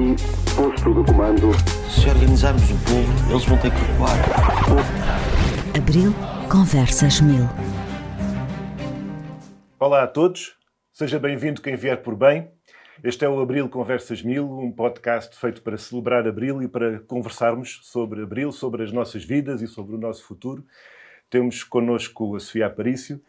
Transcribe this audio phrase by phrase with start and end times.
[0.00, 0.16] aqui,
[0.56, 1.50] posto de comando.
[1.88, 4.16] Se organizarmos o povo, eles vão ter que recuar.
[5.76, 6.12] Abril
[6.50, 7.44] Conversas Mil.
[9.78, 10.56] Olá a todos,
[10.92, 12.50] seja bem-vindo quem vier por bem.
[13.02, 17.80] Este é o Abril Conversas Mil, um podcast feito para celebrar Abril e para conversarmos
[17.82, 20.64] sobre Abril, sobre as nossas vidas e sobre o nosso futuro.
[21.30, 23.22] Temos connosco a Sofia Aparício,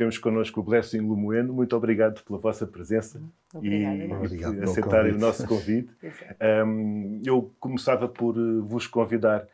[0.00, 1.52] temos connosco o Blessing Lumoeno.
[1.52, 3.20] Muito obrigado pela vossa presença
[3.52, 5.90] Obrigada, e, obrigado por aceitarem o nosso convite.
[6.66, 9.46] um, eu começava por eh, vos convidar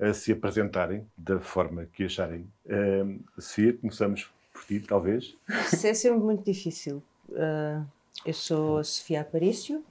[0.00, 2.44] a se apresentarem da forma que acharem.
[2.66, 5.36] Um, Sofia, começamos por ti, talvez.
[5.72, 7.00] Isso é sempre muito difícil.
[7.28, 7.86] Uh,
[8.26, 9.84] eu sou a Sofia Aparício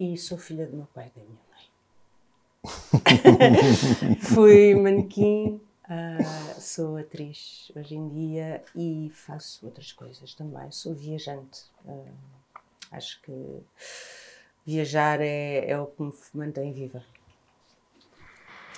[0.00, 1.38] e sou filha do meu pai e da minha
[3.14, 4.18] mãe.
[4.34, 5.60] Fui manequim
[5.92, 10.70] Uh, sou atriz hoje em dia e faço outras coisas também.
[10.70, 11.64] Sou viajante.
[11.84, 12.08] Uh,
[12.90, 13.60] acho que
[14.64, 17.04] viajar é, é o que me mantém viva.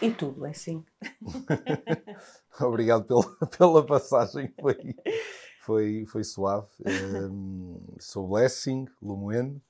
[0.03, 0.85] E tudo, é assim.
[2.61, 4.97] Obrigado pela, pela passagem, foi,
[5.61, 6.67] foi, foi suave.
[6.85, 9.63] Um, sou Blessing Lumoeno,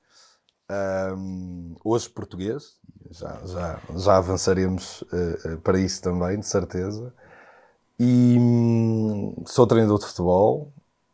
[1.15, 2.79] um, hoje português,
[3.11, 7.13] já, já, já avançaremos uh, para isso também, de certeza.
[7.99, 10.71] E hum, sou treinador de futebol,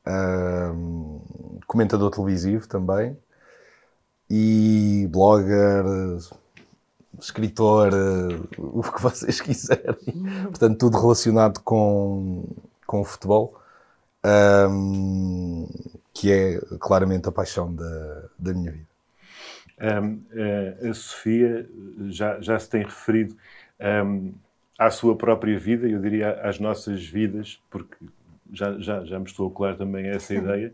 [0.08, 3.18] hum, comentador televisivo também,
[4.30, 5.86] e blogger,
[7.20, 7.92] escritor,
[8.58, 9.96] o que vocês quiserem.
[10.46, 12.46] Portanto, tudo relacionado com,
[12.88, 13.62] com o futebol,
[14.70, 15.68] hum,
[16.14, 18.92] que é claramente a paixão da, da minha vida.
[19.82, 21.68] Um, eh, a Sofia
[22.10, 23.36] já, já se tem referido
[24.06, 24.32] um,
[24.82, 27.96] à sua própria vida, eu diria às nossas vidas, porque
[28.52, 30.73] já, já, já me estou a colar também essa ideia,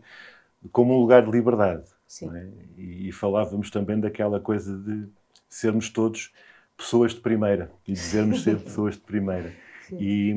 [0.72, 1.84] como um lugar de liberdade.
[2.22, 2.48] É?
[2.78, 5.06] E, e, falávamos também daquela coisa de
[5.46, 6.32] sermos todos
[6.74, 9.52] pessoas de primeira e dizermos ser pessoas de primeira.
[9.86, 9.98] Sim.
[10.00, 10.34] E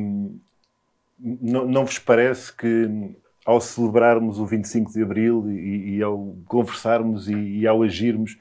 [1.18, 7.30] não, não vos parece que ao celebrarmos o 25 de Abril e, e ao conversarmos
[7.30, 8.38] e, e ao agirmos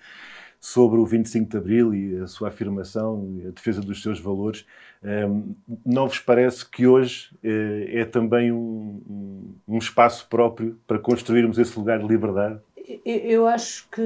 [0.61, 4.67] sobre o 25 de Abril e a sua afirmação a defesa dos seus valores,
[5.03, 5.55] ehm,
[5.85, 11.79] não vos parece que hoje eh, é também um, um espaço próprio para construirmos esse
[11.79, 12.61] lugar de liberdade?
[13.05, 14.03] Eu acho que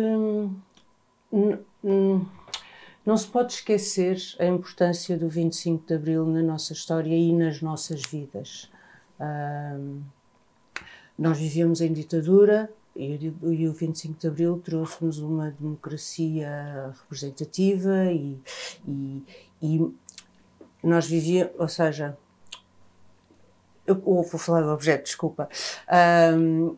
[3.05, 7.61] não se pode esquecer a importância do 25 de Abril na nossa história e nas
[7.61, 8.71] nossas vidas.
[9.21, 10.03] Ehm,
[11.19, 18.39] nós vivíamos em ditadura, e o 25 de Abril trouxe-nos uma democracia representativa e,
[18.87, 19.23] e,
[19.61, 19.95] e
[20.83, 22.17] nós vivíamos, ou seja,
[23.87, 25.49] eu vou falar do objeto, desculpa.
[26.37, 26.77] Um,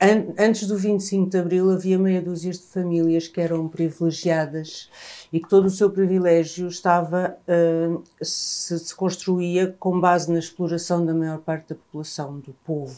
[0.00, 4.90] an, antes do 25 de Abril havia meia dúzia de famílias que eram privilegiadas
[5.32, 11.04] e que todo o seu privilégio estava uh, se, se construía com base na exploração
[11.04, 12.96] da maior parte da população, do povo.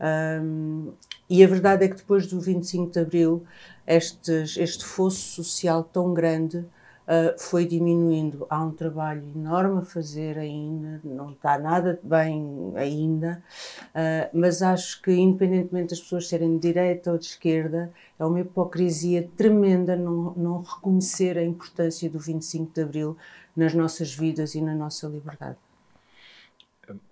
[0.00, 0.92] Um,
[1.28, 3.44] e a verdade é que depois do 25 de Abril,
[3.86, 6.58] este fosso social tão grande
[7.06, 8.46] uh, foi diminuindo.
[8.50, 13.42] Há um trabalho enorme a fazer ainda, não está nada bem ainda,
[13.88, 18.40] uh, mas acho que, independentemente das pessoas serem de direita ou de esquerda, é uma
[18.40, 23.16] hipocrisia tremenda não, não reconhecer a importância do 25 de Abril
[23.56, 25.65] nas nossas vidas e na nossa liberdade.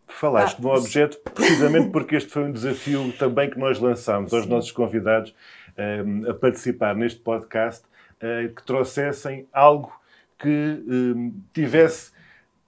[0.07, 4.47] Falaste ah, no objeto precisamente porque este foi um desafio também que nós lançámos aos
[4.47, 5.35] nossos convidados
[5.77, 7.85] um, ehm, a participar neste podcast,
[8.17, 9.93] uh, que trouxessem algo
[10.39, 12.13] que um, tivesse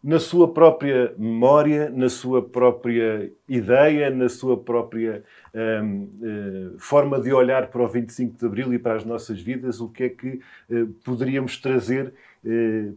[0.06, 7.20] na sua própria memória, na sua própria ideia, na sua própria um, uh, eh, forma
[7.20, 10.08] de olhar para o 25 de Abril e para as nossas vidas, o que é
[10.08, 12.12] que uh, poderíamos trazer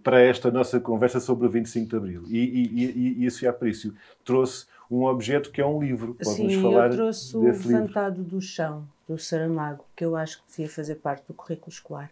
[0.03, 2.23] para esta nossa conversa sobre o 25 de Abril.
[2.27, 3.93] E, e, e, e a Sofia Aprício
[4.23, 6.15] trouxe um objeto que é um livro.
[6.15, 10.69] Pode-nos falar eu trouxe o Levantado do Chão, do Saramago, que eu acho que devia
[10.69, 12.11] fazer parte do currículo escolar.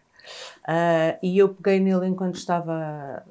[0.63, 3.23] Uh, e eu peguei nele enquanto estava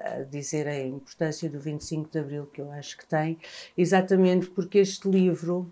[0.00, 3.38] a dizer a importância do 25 de Abril, que eu acho que tem,
[3.76, 5.68] exatamente porque este livro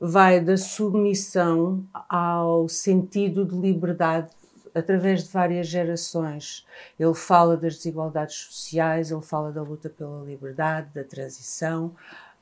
[0.00, 4.30] vai da submissão ao sentido de liberdade
[4.74, 6.66] através de várias gerações.
[6.98, 11.94] Ele fala das desigualdades sociais, ele fala da luta pela liberdade, da transição.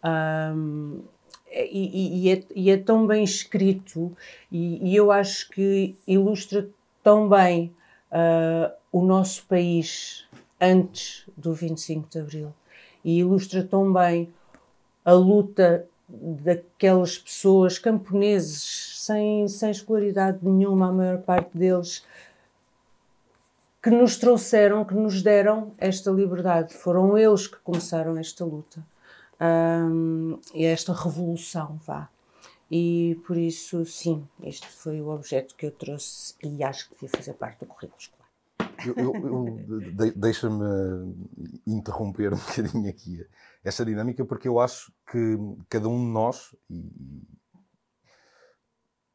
[0.02, 1.02] Um,
[1.50, 4.16] e, e, é, e, é, tão bem escrito,
[4.50, 6.66] e, e, eu acho que ilustra
[7.02, 7.74] tão bem
[8.10, 10.24] uh, o nosso país
[10.58, 12.54] antes do 25 de Abril,
[13.04, 14.32] e ilustra tão bem
[15.04, 22.04] a luta daquelas pessoas camponeses sem, sem escolaridade nenhuma, a maior parte deles
[23.82, 26.74] que nos trouxeram, que nos deram esta liberdade.
[26.74, 28.84] Foram eles que começaram esta luta
[29.40, 32.08] um, e esta revolução, vá.
[32.70, 37.10] E por isso, sim, este foi o objeto que eu trouxe e acho que devia
[37.10, 38.28] fazer parte do currículo escolar.
[38.86, 41.14] Eu, eu, eu de, Deixa-me
[41.66, 43.26] interromper um bocadinho aqui
[43.64, 45.38] esta dinâmica, porque eu acho que
[45.68, 46.54] cada um de nós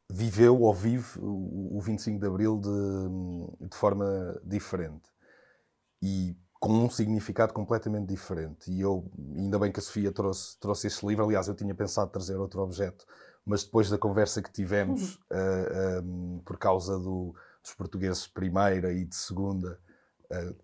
[0.10, 5.10] viveu ou vive o, o 25 de Abril de, de forma diferente.
[6.02, 8.72] E com um significado completamente diferente.
[8.72, 12.12] E eu, ainda bem que a Sofia trouxe, trouxe este livro, aliás, eu tinha pensado
[12.12, 13.06] trazer outro objeto,
[13.46, 17.34] mas depois da conversa que tivemos, uh, eh, um, ehm, por causa do,
[17.64, 19.80] dos portugueses de primeira e de segunda,
[20.32, 20.56] uh,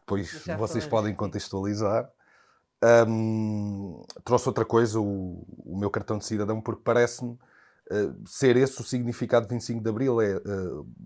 [0.00, 2.10] depois vocês podem contextualizar.
[3.08, 8.80] Um, trouxe outra coisa, o, o, meu cartão de cidadão, porque parece-me uh, ser esse
[8.80, 10.40] o significado de 25 de Abril: é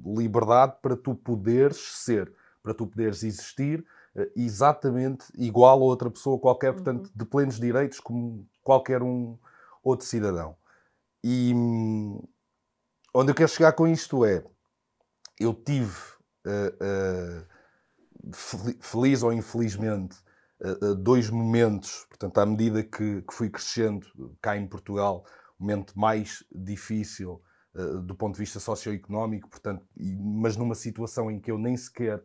[0.04, 2.32] liberdade para tu poderes ser,
[2.62, 3.84] para tu poderes existir
[4.14, 7.12] eh, exatamente igual a outra pessoa qualquer, portanto, uhum.
[7.14, 9.38] de plenos direitos como qualquer um
[9.82, 10.56] outro cidadão.
[11.24, 12.22] E hum,
[13.14, 14.44] onde eu quero chegar com isto é,
[15.40, 15.96] eu tive,
[16.46, 20.22] uh, uh, feliz ou infelizmente, uh,
[20.98, 24.06] dois momentos, portanto, à medida que, que, fui crescendo
[24.40, 25.24] cá em Portugal,
[25.58, 27.42] o momento mais difícil
[28.04, 32.22] do ponto de vista socioeconómico, portanto, mas numa situação em que eu nem sequer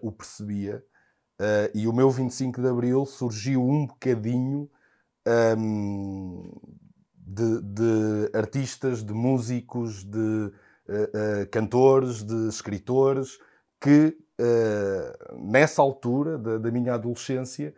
[0.00, 0.84] o percebia,
[1.42, 4.70] Uh, e o meu 25 de Abril surgiu um bocadinho
[5.58, 6.52] um,
[7.16, 13.38] de, de, artistas, de músicos, de uh, uh, cantores, de escritores,
[13.80, 14.16] que
[15.38, 17.74] nessa altura da, da minha adolescência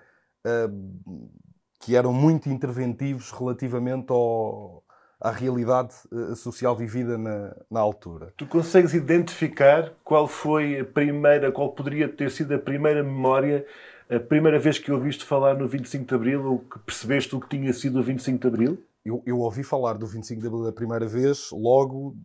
[1.85, 4.83] que eram muito interventivos relativamente ao,
[5.21, 8.33] à realidade uh, social vivida na, na, altura.
[8.37, 13.67] Tu consegues identificar qual foi a primeira, qual poderia ter sido a primeira memória,
[14.09, 17.49] a primeira vez que ouviste falar no 25 de Abril ou que percebeste o que
[17.51, 18.83] tinha sido o 25 de Abril?
[19.05, 22.17] Eu, eu ouvi falar do 25 de Abril a primeira vez logo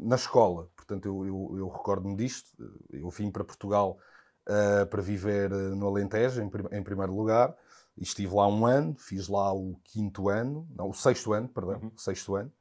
[0.00, 0.68] na escola.
[0.86, 2.50] Portanto, eu, eu, eu recordo-me disto.
[2.90, 3.98] Eu vim para Portugal
[4.48, 7.56] uh, para viver eh, no Alentejo, em, em primeiro lugar
[7.98, 11.92] estive lá um ano, fiz lá o quinto ano, não, o sexto ano, perdão, uhum.
[11.96, 12.52] sexto ano.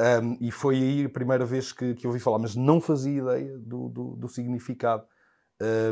[0.00, 3.58] Um, e foi aí a primeira vez que, que ouvi falar, mas não fazia ideia
[3.58, 5.04] do, do, do significado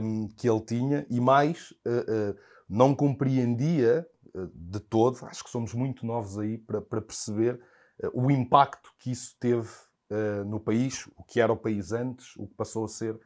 [0.03, 5.51] um, que ele tinha e mais, uh, uh, não compreendia uh, de todo, acho que
[5.51, 7.61] somos muito novos aí para, para perceber
[8.15, 9.69] o impacto que isso teve
[10.47, 13.19] no país, o que era o país antes, o que passou a ser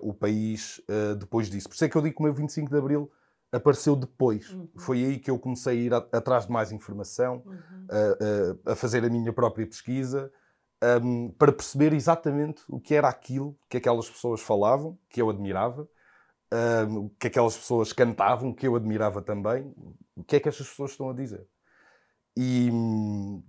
[0.00, 0.80] o país
[1.18, 1.68] depois disso.
[1.68, 3.10] Por isso é que eu digo que o meu 25 de Abril
[3.56, 4.50] apareceu depois.
[4.50, 4.68] Uhum.
[4.76, 7.86] Foi aí que eu comecei a ir a, atrás de mais informação, uhum.
[8.66, 10.30] a, a, fazer a minha própria pesquisa,
[11.02, 15.88] um, para perceber exatamente o que era aquilo que aquelas pessoas falavam, que eu admirava,
[16.88, 19.72] um, que aquelas pessoas cantavam, que eu admirava também,
[20.16, 21.46] o que é que estas pessoas estão a dizer.
[22.36, 23.42] E um,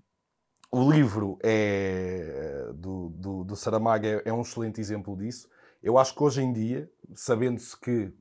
[0.72, 5.48] o livro é, do, do, do Saramago é, é um excelente exemplo disso.
[5.82, 8.12] Eu acho que hoje em dia, sabendo-se que,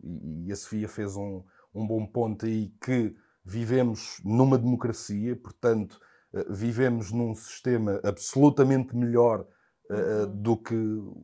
[0.45, 1.43] e a Sofia fez um,
[1.75, 5.99] um bom ponto aí que vivemos numa democracia, portanto,
[6.35, 9.47] eh, vivemos num sistema absolutamente melhor
[9.91, 10.75] uh, do que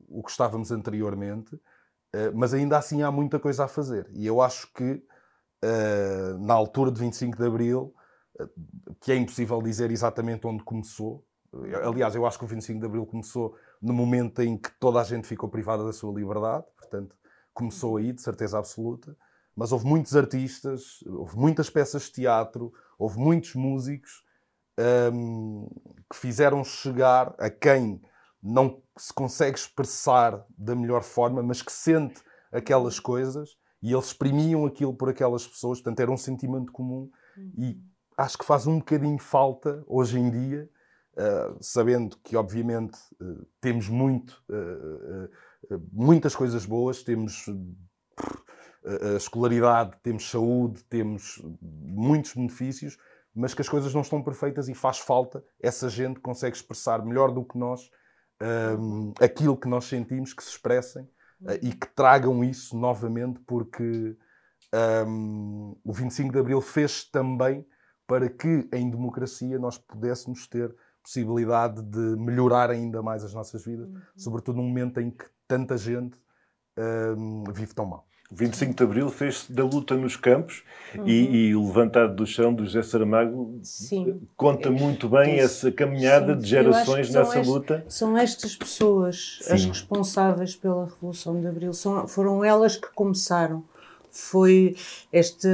[0.08, 4.08] o que estávamos anteriormente, uh, mas ainda assim há muita coisa a fazer.
[4.12, 5.02] E eu acho que
[5.64, 7.94] uh, na altura de 25 de Abril,
[9.00, 11.24] que é impossível dizer exatamente onde começou,
[11.84, 15.04] aliás, eu acho que o 25 de Abril começou no momento em que toda a
[15.04, 17.16] gente ficou privada da sua liberdade, portanto,
[17.52, 19.16] começou aí, de certeza absoluta.
[19.54, 24.24] Mas houve muitos artistas, houve muitas peças de teatro, houve muitos músicos
[25.12, 25.68] um,
[26.08, 28.00] que fizeram chegar a quem
[28.42, 34.64] não se consegue expressar da melhor forma, mas que sente aquelas coisas e eles exprimiam
[34.64, 37.10] aquilo por aquelas pessoas, portanto era um sentimento comum
[37.58, 37.78] e
[38.20, 40.68] acho que faz um bocadinho falta hoje em dia,
[41.14, 47.46] uh, sabendo que obviamente uh, temos muito, uh, muitas coisas boas, temos
[49.16, 52.96] escolaridade, temos saúde, temos muitos benefícios,
[53.34, 57.04] mas que as coisas não estão perfeitas e faz falta essa gente que consegue expressar
[57.04, 57.90] melhor do que nós
[58.78, 61.06] um, aquilo que nós sentimos, que se expressem
[61.60, 64.16] e que tragam isso novamente, porque
[65.06, 67.66] um, o 25 de Abril fez também
[68.10, 73.86] para que em democracia nós pudéssemos ter possibilidade de melhorar ainda mais as nossas vidas,
[73.88, 74.00] uhum.
[74.16, 76.18] sobretudo num momento em que tanta gente
[77.16, 78.04] um, vive tão mal.
[78.30, 80.62] O 25 de Abril fez-se da luta nos campos
[80.96, 81.06] Uhum.
[81.06, 84.20] e, e o levantado do chão do José Saramago Sim.
[84.36, 85.44] conta muito bem Isso.
[85.68, 86.40] essa caminhada Sim.
[86.40, 87.84] de gerações nessa estes- luta.
[87.88, 89.68] São estas pessoas as Sim.
[89.68, 91.72] responsáveis pela Revolução de Abril.
[91.72, 93.64] São, foram elas que começaram.
[94.12, 94.76] Foi
[95.12, 95.48] este,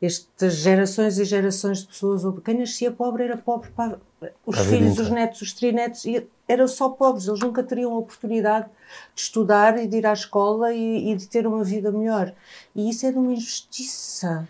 [0.00, 2.22] estas gerações e gerações de pessoas.
[2.44, 3.98] Quem nascia pobre era pobre para
[4.46, 6.04] os A filhos, os netos, os trinetos.
[6.48, 7.26] Eram só pobres.
[7.26, 8.66] Eles nunca teriam a oportunidade
[9.14, 12.32] de estudar e de ir à escola e, e de ter uma vida melhor.
[12.74, 14.48] E isso é de uma injustiça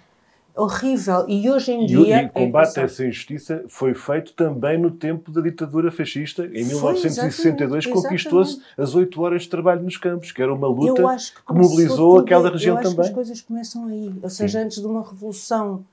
[0.56, 1.24] horrível.
[1.28, 1.98] E hoje em E, dia.
[1.98, 6.44] e o é combate a essa injustiça foi feito também no tempo da ditadura fascista.
[6.46, 10.68] Em Foi, 1962 exatamente, conquistou-se as oito horas de trabalho nos campos, que era uma
[10.68, 13.02] luta que, que mobilizou aquela região eu acho também.
[13.04, 14.14] Que as coisas começam aí.
[14.22, 15.84] Ou seja, antes de uma revolução,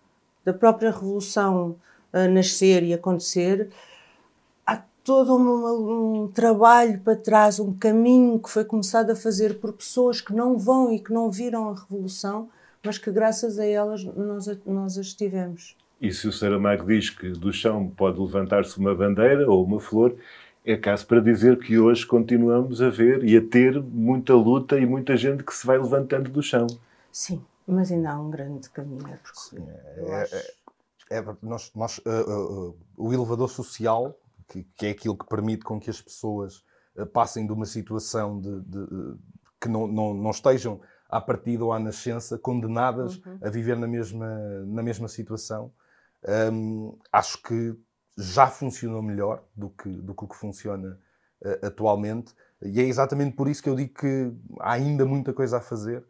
[0.45, 1.75] da própria revolução
[2.11, 3.69] a nascer e acontecer,
[4.65, 9.73] há todo uma- um trabalho para trás, um caminho que foi começado a fazer por
[9.73, 12.49] pessoas que não vão e que não viram a revolução,
[12.83, 15.75] mas que graças a elas nós, nós as tivemos.
[16.01, 20.15] E se o Saramago diz que do chão pode levantar-se uma bandeira ou uma flor,
[20.63, 24.85] é caso para dizer que hoje continuamos a ver e a ter muita luta e
[24.85, 26.67] muita gente que se vai levantando do chão.
[27.11, 29.97] Sim, mas ainda há um grande caminho a percorrer.
[29.97, 30.59] Eu é- acho.
[31.11, 34.15] É, nós, nós, uh, uh, uh, o elevador social,
[34.47, 36.63] que, que é aquilo que permite com que as pessoas
[36.95, 39.19] uh, passem de uma situação de, de, uh,
[39.59, 44.27] que não, não, não estejam à partida ou à nascença condenadas a viver na mesma,
[44.65, 45.73] na mesma situação,
[46.53, 47.75] um, acho que
[48.17, 50.99] já funcionou melhor do que, do que o que funciona
[51.41, 52.33] uh, atualmente.
[52.61, 56.03] E é exatamente por isso que eu digo que há ainda muita coisa a fazer.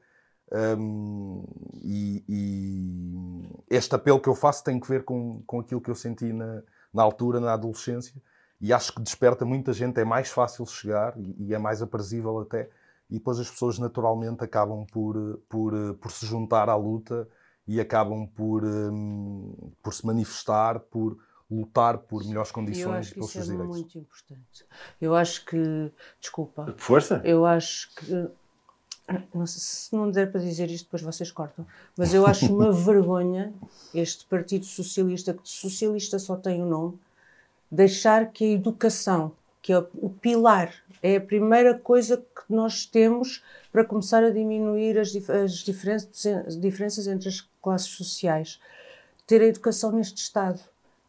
[0.51, 1.45] Um,
[1.83, 5.95] e, e este apelo que eu faço tem que ver com, com aquilo que eu
[5.95, 8.19] senti na, na altura, na adolescência,
[8.59, 12.39] e acho que desperta muita gente, é mais fácil chegar e, e é mais aprazível
[12.39, 12.69] até,
[13.09, 17.27] e depois as pessoas naturalmente acabam por, por, por se juntar à luta
[17.67, 21.17] e acabam por, um, por se manifestar, por
[21.49, 23.77] lutar por melhores E eu condições acho e que pelos isso é seus direitos.
[23.77, 24.65] muito importante.
[25.01, 27.21] Eu acho que, desculpa, Força!
[27.23, 28.29] eu acho que,
[29.33, 31.65] não sei se não der para dizer isto, depois vocês cortam,
[31.97, 33.51] mas eu acho uma vergonha
[33.93, 36.99] este Partido Socialista, que de socialista só tem o nome,
[37.71, 43.43] deixar que a educação, que é o pilar, é a primeira coisa que nós temos
[43.71, 45.53] para começar a diminuir as, as
[46.59, 48.59] diferenças entre as classes sociais.
[49.27, 50.59] Ter a educação neste Estado,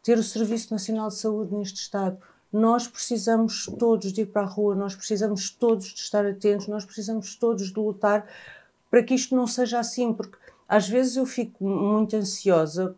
[0.02, 2.18] ter o Serviço Nacional de Saúde neste Estado.
[2.52, 6.84] Nós precisamos todos de ir para a rua, nós precisamos todos de estar atentos, nós
[6.84, 8.26] precisamos todos de lutar
[8.90, 10.36] para que isto não seja assim, porque
[10.68, 12.96] às vezes eu fico muito ansiosa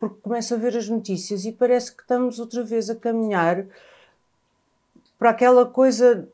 [0.00, 3.66] porque começo a ver as notícias e parece que estamos outra vez a caminhar
[5.20, 6.26] para aquela coisa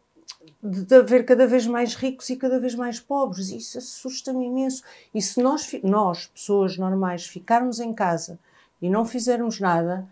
[0.62, 3.50] de haver cada vez mais ricos e cada vez mais pobres.
[3.50, 4.84] Isso assusta-me imenso.
[5.12, 8.38] E se nós, nós, pessoas normais, ficarmos em casa
[8.80, 10.06] e não fizermos nada,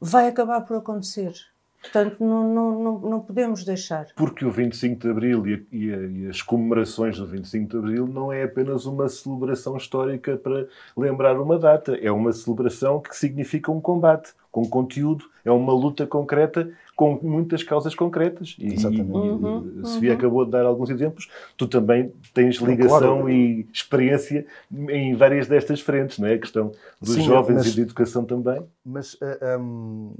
[0.00, 1.32] vai acabar por acontecer.
[1.80, 4.08] Portanto, não, não, não, podemos deixar.
[4.16, 7.76] Porque o 25 de Abril e, a- e a- e as comemorações do 25 de
[7.76, 10.66] Abril não é apenas uma celebração histórica para
[10.96, 16.04] lembrar uma data, é uma celebração que significa um combate, com conteúdo, é uma luta
[16.06, 18.56] concreta com muitas causas concretas.
[18.58, 19.10] E, Exatamente.
[19.12, 22.72] e- e Uhum, a Sofia acabou de dar alguns exemplos, tu também tens Claro.
[22.72, 24.44] ligação e experiência
[24.90, 26.34] em várias destas frentes, não é?
[26.34, 28.60] A questão dos Sim, jovens mas- e da educação também.
[28.84, 30.12] Mas ah, hum,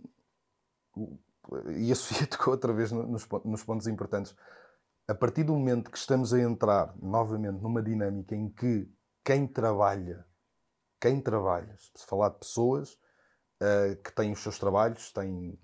[0.97, 1.19] o-
[1.77, 4.35] e a Sofia tocou outra vez no- nos, nos pontos importantes.
[5.07, 8.91] A partir do momento que estamos a entrar novamente numa dinâmica em que
[9.25, 10.27] quem trabalha,
[11.01, 12.99] quem trabalha, se falar de pessoas
[13.61, 15.59] ah, que têm os seus trabalhos, têm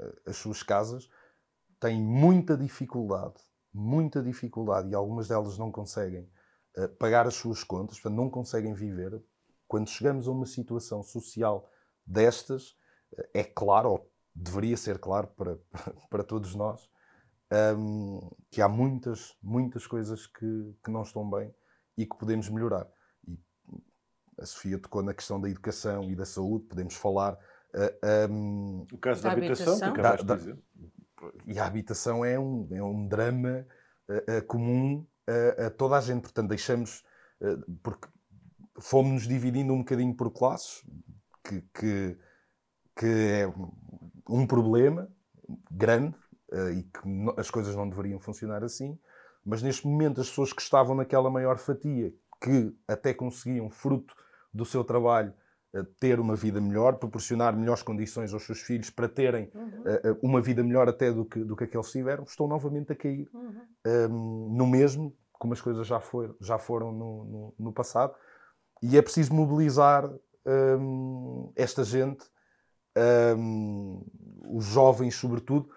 [0.00, 1.08] ah, as suas casas,
[1.80, 3.34] têm muita dificuldade,
[3.72, 6.30] muita dificuldade, e algumas delas não conseguem
[6.76, 9.22] ah, pagar as suas contas, portanto, não conseguem viver.
[9.66, 11.68] Quando chegamos a uma situação social
[12.06, 12.76] destas,
[13.34, 14.06] é claro,
[14.42, 15.58] deveria ser claro para,
[16.10, 16.88] para todos nós,
[17.76, 21.54] hum, que há muitas, muitas coisas que, que não estão bem
[21.96, 22.86] e que podemos melhorar.
[23.26, 23.38] E
[24.40, 27.38] a Sofia tocou na questão da educação e da saúde, podemos falar.
[27.74, 29.92] ah, hum, O caso da, Da habitação, habitação.
[29.92, 30.58] que acabaste de dizer.
[31.46, 33.66] e a habitação é um, é um drama
[34.08, 36.22] uh, uh, comum uh, a toda a gente.
[36.22, 37.02] Portanto, deixamos.
[37.40, 38.08] uh, porque
[38.80, 40.84] fomos-nos dividindo um bocadinho por classes,
[41.44, 42.18] que, que,
[42.96, 43.46] que é
[44.28, 45.08] um problema
[45.70, 46.16] grande
[46.52, 47.00] uh, e que
[47.36, 48.98] as coisas não deveriam funcionar assim.
[49.44, 54.14] Mas neste momento, as pessoas que estavam naquela maior fatia, que até conseguiam, fruto
[54.52, 55.32] do seu trabalho,
[55.74, 60.18] uh, ter uma vida melhor, proporcionar melhores condições aos seus filhos para terem uh, uh,
[60.22, 64.54] uma vida melhor até do que, do que aqueles tiveram, estão novamente a cair um,
[64.54, 68.14] no mesmo como as coisas já, foi, já foram no, no, no passado.
[68.82, 70.10] E é preciso mobilizar
[70.46, 72.24] hum, esta gente,
[73.36, 74.04] hum,
[74.50, 75.70] os jovens sobretudo,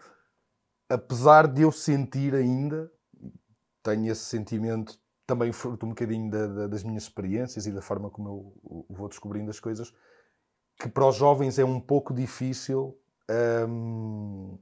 [0.89, 2.91] apesar de eu sentir ainda,
[3.83, 8.09] tenho esse sentimento também fruto um bocadinho da, da, das minhas experiências e da forma
[8.09, 9.93] como eu, vou descobrindo as coisas,
[10.79, 12.97] que para os jovens é um pouco difícil
[13.69, 14.57] hum,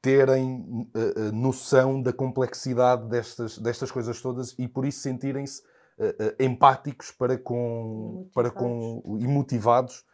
[0.00, 5.62] terem uh, noção da complexidade destas, destas coisas todas e por isso sentirem-se
[5.98, 10.04] uh, uh, empáticos para com, para com, e motivados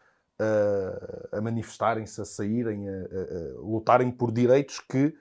[1.33, 5.14] a manifestarem-se, a saírem, a, a, a, lutarem por direitos que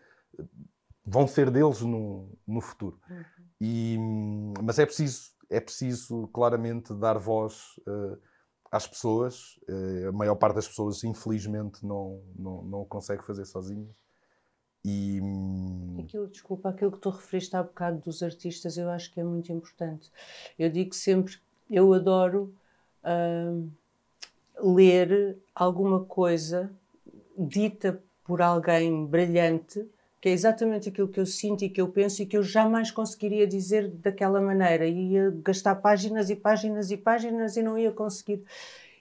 [1.05, 2.99] vão ser deles no, no futuro.
[3.09, 3.23] Uhum.
[3.61, 3.97] E,
[4.63, 7.79] mas é preciso, é preciso claramente dar voz
[8.71, 9.59] às pessoas.
[10.07, 13.95] a maior parte das pessoas, infelizmente, não, não, não o consegue fazer sozinhas.
[14.83, 15.19] E...
[15.99, 19.51] Aquilo, desculpa, aquilo que tu referiste há bocado dos artistas, eu acho que é muito
[19.51, 20.11] importante.
[20.59, 21.37] Eu digo sempre,
[21.71, 22.53] eu adoro
[23.03, 23.67] uh,
[24.61, 26.71] ler alguma coisa
[27.37, 29.85] dita por alguém brilhante,
[30.19, 32.89] que é exatamente aquilo que eu sinto e que eu penso e que eu jamais
[32.89, 34.87] conseguiria dizer daquela maneira.
[34.87, 38.43] Ia gastar páginas e páginas e páginas e não ia conseguir.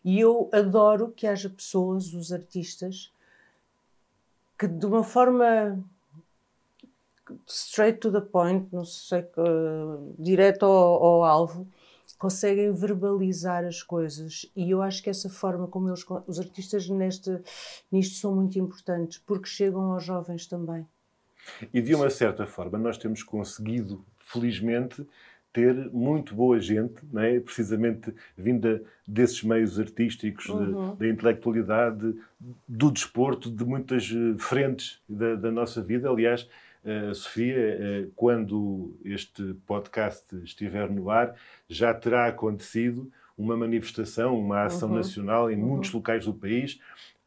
[0.04, 3.10] E eu adoro que haja pessoas, os artistas,
[4.58, 5.82] que de uma forma
[7.46, 11.66] straight to the point, não sei, uh, direto ao, ao, alvo,
[12.18, 14.50] conseguem verbalizar as coisas.
[14.54, 17.40] E eu acho que essa forma como eles, os artistas neste,
[17.90, 20.86] nisto são muito importantes, porque chegam aos jovens também.
[21.72, 25.06] E de uma certa forma, nós temos conseguido, felizmente,
[25.52, 27.38] ter muito boa gente, não é?
[27.38, 30.96] precisamente vinda desses meios artísticos, uhum.
[30.96, 32.14] da intelectualidade,
[32.66, 36.10] do desporto, de muitas eh, frentes da, da nossa vida.
[36.10, 36.48] Aliás,
[36.84, 37.56] uh, Sofia,
[38.06, 41.34] uh, quando este podcast estiver no ar,
[41.68, 44.96] já terá acontecido uma manifestação, uma ação uhum.
[44.96, 45.68] nacional em uhum.
[45.68, 46.78] muitos locais do país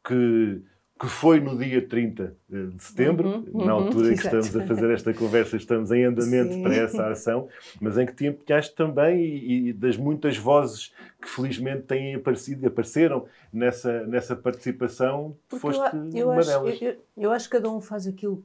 [0.05, 0.61] que
[0.99, 4.65] que foi no dia 30 de setembro, uhum, na uhum, altura em que estamos a
[4.65, 6.63] fazer esta conversa, estamos em andamento Sim.
[6.63, 7.47] para essa ação,
[7.79, 10.91] mas em que te empenhaste também e, e, das muitas vozes
[11.21, 16.49] que felizmente têm aparecido e apareceram nessa, nessa participação, Porque foste eu, eu uma acho,
[16.49, 16.81] delas.
[16.81, 18.43] Eu, eu, acho que cada um faz aquilo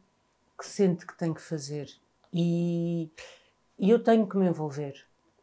[0.62, 1.90] que sente que tem que fazer
[2.32, 3.10] e,
[3.76, 4.94] e eu tenho que me envolver.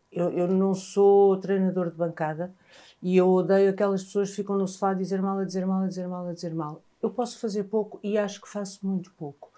[0.10, 2.54] Eu, eu não sou treinador de bancada
[3.02, 5.84] e eu odeio aquelas pessoas que ficam no sofá a dizer mal, a dizer mal,
[5.84, 9.12] a dizer mal, a dizer mal eu posso fazer pouco e acho que faço muito
[9.18, 9.52] pouco.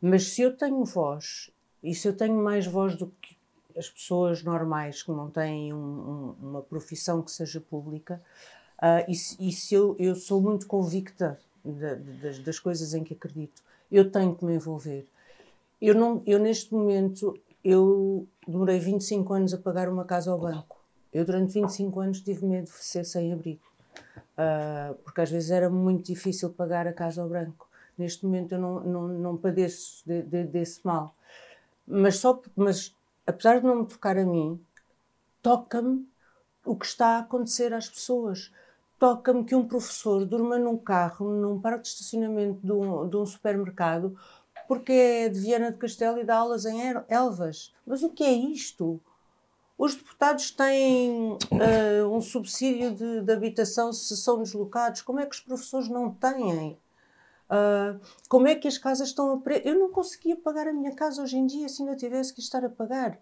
[0.00, 1.50] Mas se eu tenho voz,
[1.82, 3.36] e se eu tenho mais voz do que
[3.76, 8.20] as pessoas normais que não têm um, um, uma profissão que seja pública,
[8.78, 13.62] uh, e, e, se eu, eu sou muito convicta das, das coisas em que acredito,
[13.90, 15.06] eu tenho que me envolver.
[15.80, 20.82] Eu, não, eu neste momento, eu demorei 25 anos a pagar uma casa ao banco.
[21.12, 23.62] Eu durante 25 anos tive medo de ser sem abrigo.
[24.36, 27.68] Uh, porque às vezes era muito difícil pagar a casa ao branco.
[27.96, 31.14] Neste momento eu não, não, não padeço de, de, desse mal.
[31.86, 32.94] Mas, só, mas
[33.26, 34.60] apesar de não me tocar a mim,
[35.40, 36.08] toca-me
[36.64, 38.50] o que está a acontecer às pessoas.
[39.04, 43.26] Toca-me que um professor durma num carro, num parque de estacionamento de um, de um
[43.26, 44.16] supermercado,
[44.66, 47.74] porque é de Viana de Castelo e dá aulas em Elvas.
[47.86, 48.98] Mas o que é isto?
[49.76, 55.02] Os deputados têm uh, um subsídio de, de, habitação se são deslocados.
[55.02, 56.78] Como é que os professores não têm?
[57.50, 59.68] Uh, como é que as casas estão a preço?
[59.68, 62.64] Eu não conseguia pagar a minha casa hoje em dia se ainda tivesse que estar
[62.64, 63.18] a pagar.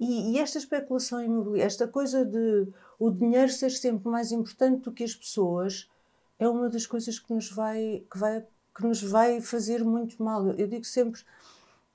[0.00, 2.66] E, e, esta especulação imobiliária, esta coisa de
[2.98, 5.90] o dinheiro ser sempre mais importante do que as pessoas,
[6.38, 8.42] é uma das coisas que nos vai, que vai,
[8.74, 10.46] que nos vai fazer muito mal.
[10.52, 11.20] Eu, digo sempre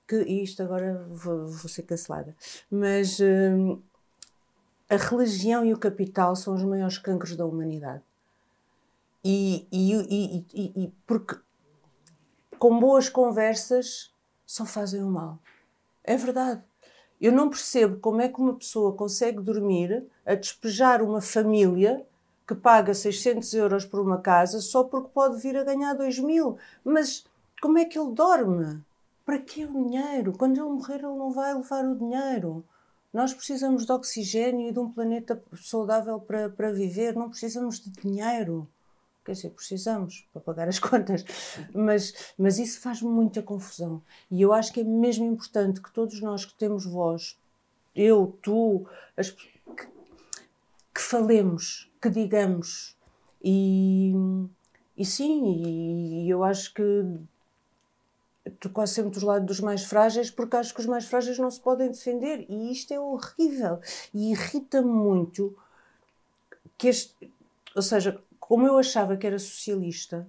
[0.08, 2.36] que isto agora vou, vou ser cancelada,
[2.70, 3.82] mas hum,
[4.88, 8.04] a religião e o capital são os maiores cancros da humanidade.
[9.24, 11.36] E, e, e, e, porque
[12.60, 14.14] com boas conversas
[14.46, 15.40] só fazem o mal.
[16.04, 16.62] É verdade.
[17.20, 22.06] Eu não percebo como é que uma pessoa consegue dormir a despejar uma família
[22.48, 26.58] que paga 600 euros por uma casa só porque pode vir a ganhar 2 mil.
[26.84, 27.26] Mas
[27.62, 28.82] como é que ele dorme?
[29.26, 30.34] Para que o dinheiro?
[30.38, 32.64] Quando ele morrer, ele não vai levar o dinheiro.
[33.12, 37.90] Nós precisamos de oxigênio e de um planeta saudável para, para viver, não precisamos de
[37.90, 38.68] dinheiro.
[39.26, 41.26] Quer dizer, precisamos para pagar as contas,
[41.74, 44.02] mas, mas isso faz muita confusão.
[44.30, 47.36] E eu acho que é mesmo importante que todos nós que temos voz,
[47.96, 48.86] eu, tu,
[49.18, 49.50] as, que,
[50.94, 52.96] que falemos, que digamos.
[53.44, 54.14] E,
[54.96, 57.04] e sim, e, eu acho que
[58.46, 61.50] estou quase sempre dos lados dos mais frágeis porque acho que os mais frágeis não
[61.50, 63.80] se podem defender e isto é horrível
[64.14, 65.58] e irrita-me muito
[66.78, 67.32] que este,
[67.76, 70.28] ou seja, como eu achava que era socialista,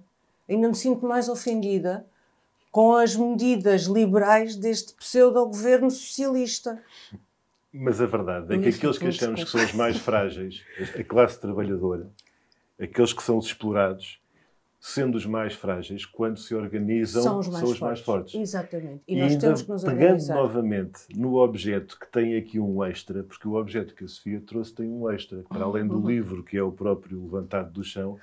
[0.49, 2.03] ainda me sinto mais ofendida
[2.71, 6.81] com as medidas liberais deste pseudo-governo socialista.
[7.71, 10.63] Mas a verdade é que aqueles que achamos que são os mais frágeis,
[10.99, 12.09] a classe trabalhadora,
[12.81, 14.19] aqueles que são os explorados,
[14.79, 17.81] sendo os mais frágeis, quando se organizam, São os mais, são os fortes.
[17.81, 18.35] mais fortes.
[18.39, 19.01] Exatamente.
[19.07, 20.35] E, E, nós ainda temos que nos pegando organizar.
[20.35, 24.73] novamente no objeto que tem aqui um extra, porque o objeto que a Sofia trouxe
[24.75, 25.99] tem um extra, para além Uhum.
[26.01, 28.17] do livro, que é o próprio levantado do chão,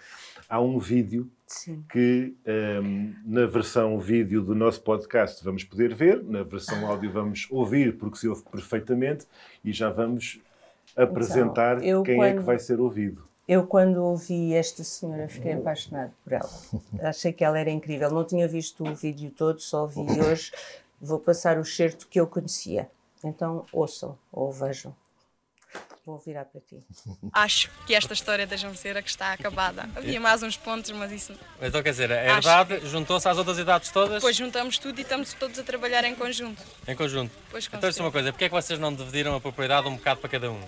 [0.49, 1.85] há um vídeo Sim.
[1.90, 7.49] que ehm, na versão vídeo do nosso podcast vamos poder ver, na versão áudio vamos
[7.51, 9.27] ouvir, porque se ouve perfeitamente,
[9.64, 10.40] e já vamos
[10.97, 13.23] apresentar Então, quem é que quando- vai ser ouvido.
[13.47, 16.51] Eu, quando ouvi esta senhora, fiquei apaixonado por ela.
[17.03, 18.11] Achei que ela era incrível.
[18.11, 20.51] Não tinha visto o vídeo todo, só vi hoje.
[21.01, 22.89] Vou passar o certo que eu conhecia.
[23.23, 24.95] Então, ouçam ou vejam.
[26.07, 26.83] Vou virar para ti.
[27.33, 29.89] Acho que esta história da Janceira que está acabada.
[29.97, 31.35] Havia mais uns pontos, mas isso.
[31.61, 35.33] Então quer dizer, a herdade juntou-se às outras idades todas Depois juntamos tudo e estamos
[35.33, 36.63] todos a trabalhar em conjunto.
[36.87, 37.33] em conjunto.
[37.51, 39.97] Pois Então isso é uma coisa, porquê é que vocês não dividiram a propriedade um
[39.97, 40.61] bocado para cada um?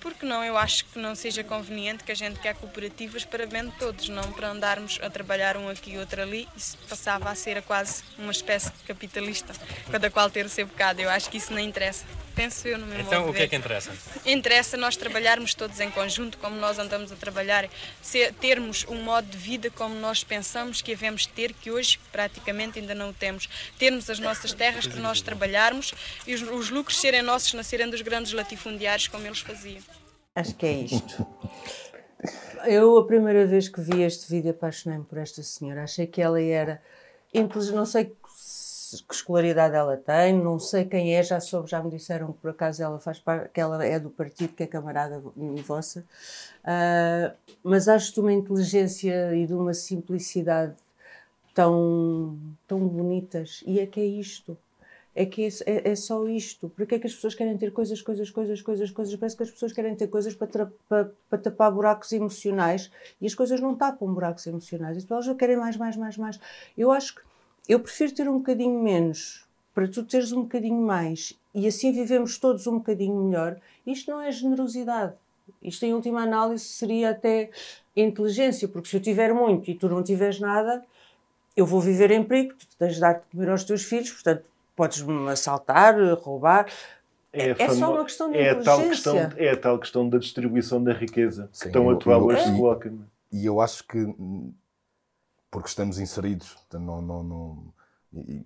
[0.00, 3.66] Porque não, eu acho que não seja conveniente que a gente quer cooperativas para bem
[3.66, 6.48] de todos, não para andarmos a trabalhar um aqui e outro ali.
[6.56, 9.52] Isso passava a ser quase uma espécie de capitalista,
[9.90, 11.00] cada qual ter o seu bocado.
[11.00, 12.04] Eu acho que isso não interessa.
[12.38, 13.90] Penso eu no meu Então o que é que interessa?
[14.24, 17.68] Interessa nós trabalharmos todos em conjunto, como nós andamos a trabalhar,
[18.00, 22.78] se- termos um modo de vida como nós pensamos que devemos ter, que hoje praticamente
[22.78, 23.48] ainda não o temos.
[23.76, 25.92] Termos as nossas terras para nós trabalharmos
[26.28, 29.82] e os, os lucros serem nossos, não serem dos grandes latifundiários como eles faziam.
[30.36, 31.26] Acho que é isto.
[32.66, 35.82] Eu, a primeira vez que vi este vídeo, apaixonei-me por esta senhora.
[35.82, 36.80] Achei que ela era.
[37.74, 38.12] Não sei
[39.06, 42.50] que escolaridade ela tem, não sei quem é, já soube, já me disseram que por
[42.50, 45.32] acaso ela faz parte, que ela é do partido, que é camarada vo-
[45.66, 46.04] vossa.
[46.64, 50.74] Ah, mas acho de uma inteligência e de uma simplicidade
[51.54, 53.62] tão, tão bonitas.
[53.66, 54.56] E é que é isto.
[55.14, 56.68] É que é, é, é só isto.
[56.76, 59.16] Porque é que as pessoas querem ter coisas, coisas, coisas, coisas, coisas?
[59.16, 63.34] Parece que as pessoas querem ter coisas para, para, para tapar buracos emocionais e as
[63.34, 64.96] coisas não tapam buracos emocionais.
[64.96, 66.40] As pessoas querem mais, mais, mais, mais.
[66.76, 67.22] Eu acho que
[67.68, 72.38] eu prefiro ter um bocadinho menos para tu teres um bocadinho mais e assim vivemos
[72.38, 73.56] todos um bocadinho melhor.
[73.86, 75.12] Isto não é generosidade.
[75.62, 77.50] Isto, em última análise, seria até
[77.96, 80.84] inteligência, porque se eu tiver muito e tu não tiveres nada,
[81.56, 84.44] eu vou viver em perigo, tu tens de dar de comer aos teus filhos, portanto,
[84.76, 86.66] podes-me assaltar, roubar.
[87.32, 88.88] É, a é só uma questão de é a tal inteligência.
[88.90, 92.26] questão É a tal questão da distribuição da riqueza Sim, que tão eu- atual eu-
[92.28, 92.88] hoje se e- coloca.
[92.88, 92.92] é?
[93.32, 93.98] E eu acho que,
[95.50, 97.72] porque estamos inseridos, não, não, não-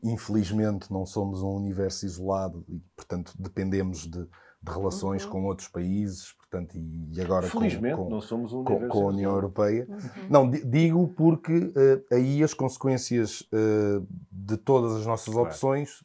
[0.03, 4.23] infelizmente não somos um universo isolado e, portanto, dependemos de,
[4.63, 8.65] de relações com outros países, portanto, e, e agora com- Felizmente, com, não somos um
[8.65, 9.37] com, com a União isolado.
[9.39, 9.89] Europeia.
[10.29, 15.49] Não, di- digo porque eh, aí as consequências eh, de todas as nossas Claro.
[15.49, 16.05] opções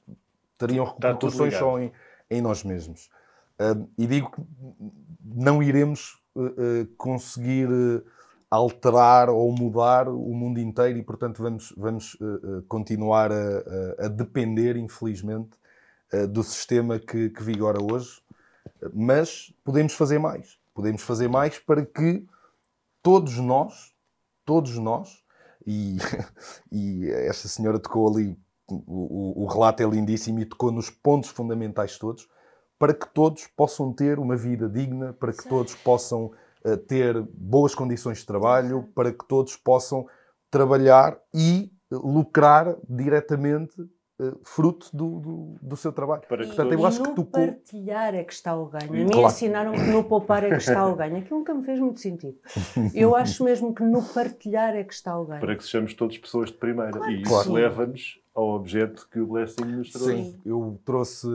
[0.58, 1.92] teriam repercussões só em,
[2.30, 3.10] em nós mesmos.
[3.60, 4.42] Ah, e digo que
[5.24, 6.20] não iremos
[6.96, 7.68] conseguir
[8.50, 14.78] alterar ou mudar o mundo inteiro e, portanto, vamos, vamos eh, continuar a, a- depender,
[14.78, 15.52] infelizmente,
[16.12, 18.22] eh, do sistema que, que vigora hoje.
[18.94, 20.58] Mas podemos fazer mais.
[20.74, 22.26] Podemos fazer mais para que
[23.02, 23.94] todos nós,
[24.46, 25.24] todos nós,
[25.66, 25.98] e,
[26.72, 31.98] e esta senhora tocou ali, o, o- relato é lindíssimo e tocou nos pontos fundamentais
[31.98, 32.28] todos,
[32.78, 36.32] para que todos possam ter uma vida digna, para que todos possam
[36.88, 40.06] ter boas condições de trabalho, para que todos possam
[40.50, 43.76] trabalhar e eh, lucrar diretamente
[44.20, 46.24] eh, fruto do, do, do seu trabalho.
[46.28, 47.46] Para que Portanto, eu todos- acho no que tocou.
[47.48, 48.90] partilhar é que está o ganho.
[48.90, 49.28] A mim Claro.
[49.28, 51.18] ensinaram que no poupar é que está o ganho.
[51.18, 52.38] Aquilo nunca me fez muito sentido.
[52.96, 55.42] Eu acho mesmo que no partilhar é que está o ganho.
[55.42, 57.00] Para que sejamos todos pessoas de primeira.
[57.12, 57.54] e isso Claro.
[57.54, 60.12] leva-nos ao objeto que o Blessing nos trouxe.
[60.16, 61.28] Sim, eu trouxe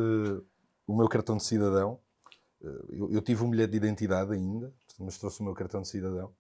[0.87, 1.99] o meu cartão de cidadão.
[2.65, 5.89] Eh, Eu, eu tive um bilhete de identidade ainda, mas trouxe o meu cartão de
[5.89, 6.33] cidadão.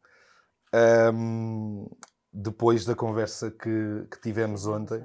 [0.73, 1.87] Ahm,
[2.33, 5.05] depois da conversa que, que tivemos ontem.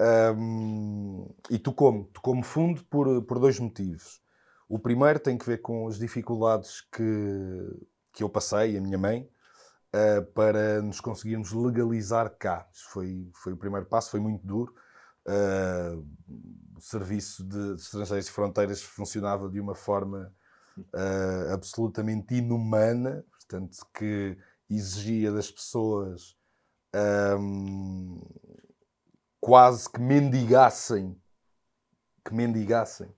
[0.00, 4.22] Ahm, e tocou-me, tocou-me fundo por, por dois motivos.
[4.68, 7.02] O primeiro tem que ver com as dificuldades que,
[8.12, 9.28] que eu passei, a minha mãe,
[9.92, 12.68] ah, para nos conseguirmos legalizar cá.
[12.72, 14.74] Isso foi, foi o primeiro passo, foi muito duro.
[15.26, 15.96] Ah,
[16.76, 20.32] o serviço de, de estrangeiros e fronteiras funcionava de uma forma
[20.92, 24.36] ah, absolutamente inumana, portanto, que
[24.68, 26.36] exigia das pessoas
[26.94, 28.20] ahm,
[29.40, 31.20] quase que mendigassem,
[32.24, 33.12] que mendigassem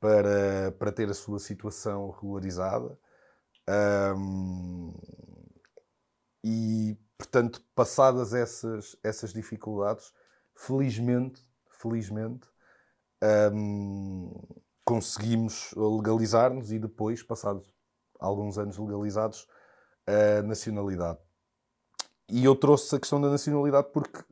[0.00, 2.98] para, para ter a sua situação regularizada.
[4.16, 4.94] Um,
[6.44, 10.12] e, portanto, passadas essas, essas dificuldades,
[10.54, 12.46] felizmente, felizmente,
[13.50, 14.30] um,
[14.84, 17.72] conseguimos legalizar-nos e depois, passados
[18.20, 19.46] alguns anos legalizados,
[20.06, 21.18] a nacionalidade.
[22.28, 24.24] E eu trouxe a questão da nacionalidade porque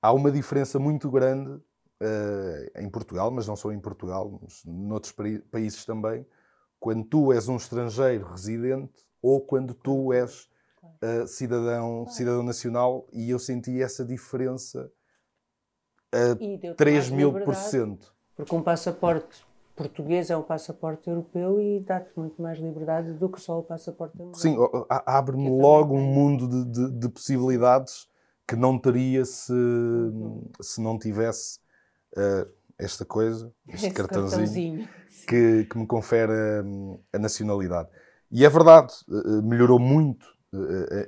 [0.00, 5.14] há uma diferença muito grande uh, em Portugal, mas não só em Portugal, mas noutros
[5.50, 6.26] países também,
[6.78, 10.48] quando tu és um estrangeiro residente ou quando tu és
[11.02, 14.90] uh, cidadão, cidadão nacional, e eu senti essa diferença
[16.12, 18.17] a 3 mil por cento.
[18.38, 23.40] Porque um passaporte português é um passaporte europeu e dá-te muito mais liberdade do que
[23.40, 24.40] só o passaporte europeu.
[24.40, 24.56] Sim,
[24.88, 28.08] abre-me logo um mundo de, de, de, possibilidades
[28.46, 30.48] que não teria se, uhum.
[30.60, 31.58] se não tivesse
[32.16, 32.48] uh,
[32.78, 34.88] esta coisa, este, cartãozinho, cartãozinho.
[35.26, 37.88] Que, que, me confere a, a, nacionalidade.
[38.30, 40.26] E é verdade, uh, melhorou muito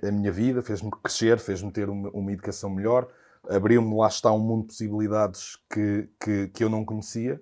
[0.03, 3.09] a, a, minha vida, fez-me crescer, fez-me ter uma, uma educação melhor,
[3.49, 7.41] abriu-me, lá está, um mundo de possibilidades que, que, que eu não conhecia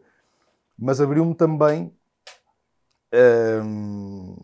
[0.79, 1.93] mas abriu-me também
[3.65, 4.37] um,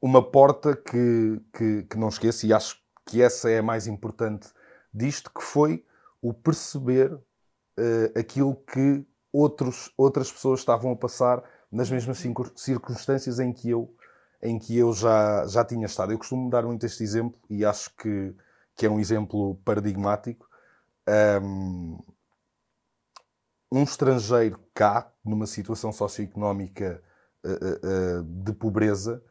[0.00, 4.48] uma porta que, que, que, não esqueço, e acho que essa é a mais importante
[4.94, 5.84] disto, que foi
[6.20, 12.22] o perceber uh, aquilo que outros, outras pessoas estavam a passar nas mesmas
[12.54, 13.92] circunstâncias em que eu,
[14.40, 16.12] em que eu já, já tinha estado.
[16.12, 18.32] Eu costumo dar muito este exemplo e acho que,
[18.76, 20.48] que é um exemplo paradigmático.
[21.42, 21.98] Um,
[23.70, 27.02] um estrangeiro cá, numa situação socioeconómica
[27.44, 29.22] uh, uh, de pobreza,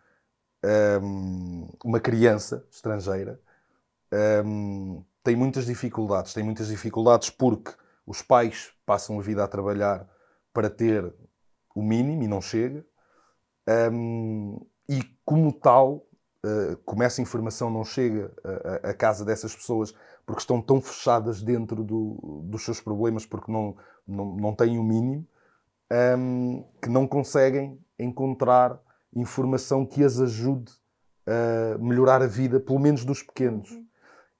[1.02, 3.40] um, uma criança estrangeira,
[4.46, 6.34] um, tem muitas dificuldades.
[6.34, 7.74] Tem muitas dificuldades porque
[8.06, 10.08] os pais passam a vida a trabalhar
[10.54, 11.14] para ter
[11.76, 12.86] o mínimo e não chega.
[13.92, 16.06] Um, e como tal,
[16.46, 18.32] uh, como essa informação não chega
[18.84, 19.94] à casa dessas pessoas
[20.26, 23.76] porque estão tão fechadas dentro do, dos seus problemas, porque não,
[24.08, 25.28] não, não têm o mínimo,
[26.18, 28.80] um, que não conseguem encontrar
[29.14, 30.72] informação que as ajude
[31.28, 33.70] a melhorar a vida, pelo menos dos pequenos.
[33.72, 33.86] Uhum.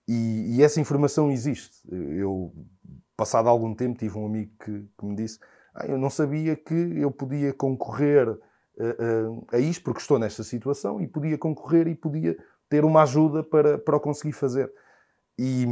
[0.08, 1.82] E, e, essa informação existe.
[1.92, 2.54] Eu,
[3.16, 5.40] passado algum tempo, tive um amigo que, que me disse:
[5.76, 8.38] ah, Eu não sabia que eu podia concorrer
[9.52, 12.38] a isto, porque estou nesta situação, e podia concorrer e podia
[12.70, 14.72] ter uma ajuda para, para o conseguir fazer.
[15.38, 15.66] E,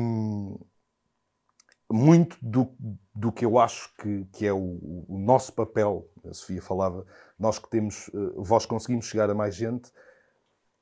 [1.91, 2.71] muito do,
[3.15, 7.05] do que eu acho que, que é o, o, nosso papel, a Sofia falava,
[7.37, 9.91] nós que temos, uh, vós conseguimos chegar a mais gente,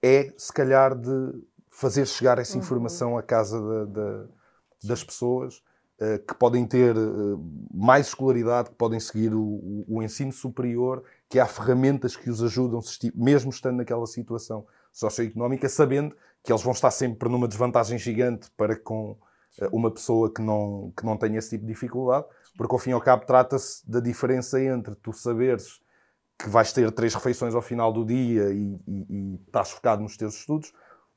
[0.04, 2.64] é se calhar de fazer chegar essa uhum.
[2.64, 3.60] informação à casa
[4.84, 5.62] das pessoas
[6.28, 6.96] que podem ter
[7.74, 12.80] mais escolaridade, que podem seguir o, o, ensino superior, que há ferramentas que os ajudam,
[13.14, 18.76] mesmo estando naquela situação socioeconómica, sabendo que eles vão estar sempre numa desvantagem gigante para
[18.76, 19.18] com
[19.60, 22.26] eh, uma pessoa que não, que não tenha esse tipo de dificuldade,
[22.58, 25.82] porque ao fim e ao cabo trata-se da diferença entre tu saberes
[26.40, 30.16] que vais ter três refeições ao final do dia e, e, e estás focado nos
[30.16, 30.72] teus estudos,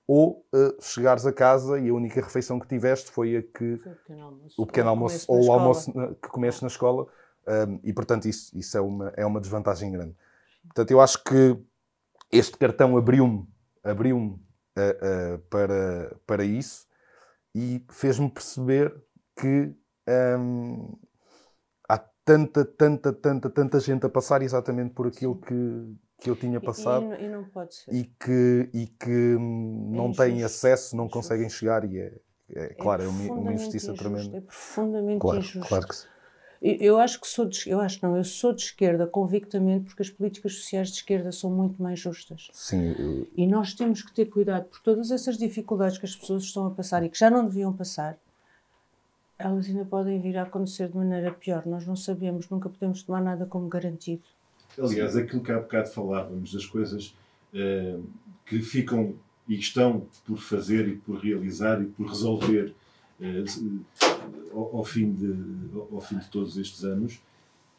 [0.06, 3.92] ou uh, chegares a casa e a única refeição que tiveste foi a que foi
[3.92, 7.06] o pequeno almoço, o pequeno almoço ou o almoço que comeste na escola
[7.46, 10.14] um, e portanto isso, isso é, uma, é uma desvantagem grande.
[10.64, 11.56] Portanto, eu acho que
[12.30, 13.48] este cartão abriu-me
[13.82, 14.38] abriu-me uh,
[15.34, 16.86] uh, para, para isso
[17.54, 18.94] e fez-me perceber
[19.36, 19.74] que
[20.38, 20.96] hum,
[21.88, 26.60] há tanta, tanta, tanta, tanta gente a passar exatamente por aquilo que, que eu tinha
[26.60, 27.92] passado e, e, não pode ser.
[27.92, 32.64] e que, e que hum, é não têm acesso, não conseguem chegar e é, é,
[32.64, 34.36] é claro, é uma, uma injustiça injusto, tremenda.
[34.36, 35.68] É profundamente claro, injusto.
[35.68, 36.06] Claro que sim.
[36.62, 40.10] Eu acho que sou de, eu acho não, eu sou de esquerda convictamente porque as
[40.10, 42.48] políticas sociais de esquerda são muito mais justas.
[42.52, 42.94] Sim.
[42.98, 43.26] Eu...
[43.34, 46.70] E nós temos que ter cuidado por todas essas dificuldades que as pessoas estão a
[46.70, 48.18] passar e que já não deviam passar.
[49.38, 51.64] Elas ainda podem vir a acontecer de maneira pior.
[51.64, 54.22] Nós não sabemos, nunca podemos tomar nada como garantido.
[54.78, 57.16] Aliás, aquilo que há bocado falávamos das coisas
[57.54, 58.04] uh,
[58.44, 59.14] que ficam
[59.48, 62.74] e estão por fazer e por realizar e por resolver
[64.52, 65.34] ao, ao, fim de,
[65.92, 67.20] ao fim de todos estes anos,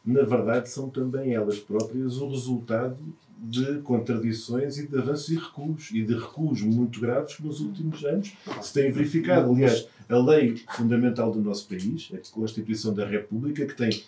[0.04, 2.98] na verdade são também elas próprias o resultado
[3.38, 8.04] de contradições e de avanços e recuos, e de recuos muito graves que nos últimos
[8.04, 9.50] anos se têm verificado.
[9.50, 14.02] Aliás, a lei fundamental do nosso país, a Constituição da República, que tem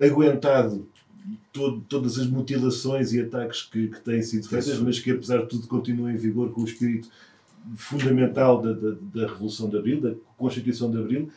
[0.00, 0.86] aguentado
[1.52, 5.48] todo, todas as mutilações e ataques que, que têm sido feitas, mas que apesar de
[5.48, 7.08] tudo continua em vigor com o espírito
[7.76, 11.30] fundamental da, da, da, Revolução de Abril, da Constituição de Abril,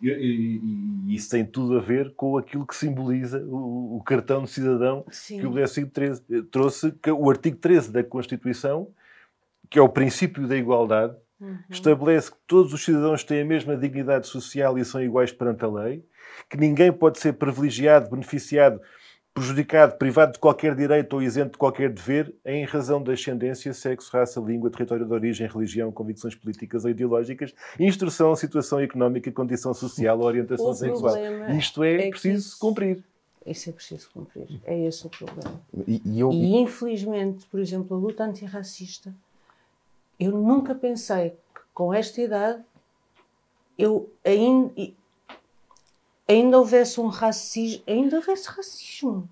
[0.00, 0.60] E, e-
[1.08, 5.04] e isso tem tudo a ver com aquilo que simboliza o, o cartão de cidadão
[5.10, 5.40] Sim.
[5.40, 8.88] que o Décimo 13 trouxe, que é o artigo 13 da Constituição,
[9.70, 11.58] que é o princípio da igualdade, Uhum.
[11.68, 15.68] estabelece que todos os cidadãos têm a mesma dignidade social e são iguais perante a
[15.68, 16.02] lei,
[16.48, 18.80] que ninguém pode ser privilegiado, beneficiado,
[19.40, 24.10] prejudicado, privado de qualquer direito ou isento de qualquer dever em razão da ascendência, sexo,
[24.10, 30.18] raça, língua, território de origem, religião, convicções políticas ou ideológicas, instrução, situação económica, condição social
[30.18, 31.14] ou orientação O sexual.
[31.54, 33.04] Isto é, é preciso isso- cumprir.
[33.44, 34.48] Isso é preciso cumprir.
[34.64, 35.60] É esse o problema.
[35.86, 39.14] E, e eu, E infelizmente, por exemplo, a luta antirracista,
[40.18, 42.62] eu nunca pensei que com esta idade
[43.78, 44.72] eu ainda,
[46.28, 49.28] ainda houvesse um racismo, ainda houvesse racismo.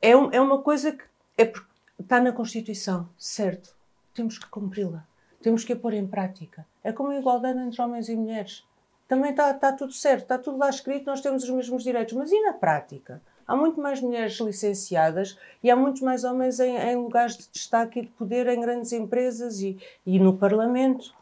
[0.00, 1.04] É, um- é uma coisa que
[1.36, 1.52] é
[1.98, 3.74] está na Constituição, certo?
[4.14, 5.04] Temos que cumpri-la.
[5.42, 6.66] Temos que a pôr em prática.
[6.82, 8.64] É como a igualdade entre homens e mulheres.
[9.06, 12.14] Também está, está tudo certo, está tudo lá escrito, nós temos os mesmos direitos.
[12.14, 13.20] Mas e na prática?
[13.46, 17.98] Há muito mais mulheres licenciadas e há muitos mais homens em, em lugares de destaque
[17.98, 21.12] e de poder em grandes empresas e, e no Parlamento.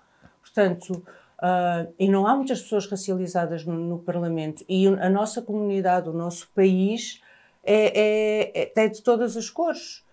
[0.43, 1.03] Portanto,
[1.39, 4.65] ah, e não há muitas pessoas racializadas no, no Parlamento.
[4.69, 7.23] E a nossa comunidade, o nosso país,
[7.63, 10.05] é, é, é, tem de todas as cores.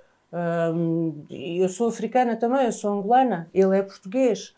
[1.29, 4.53] Eu sou africana também, eu sou angolana, ele é português.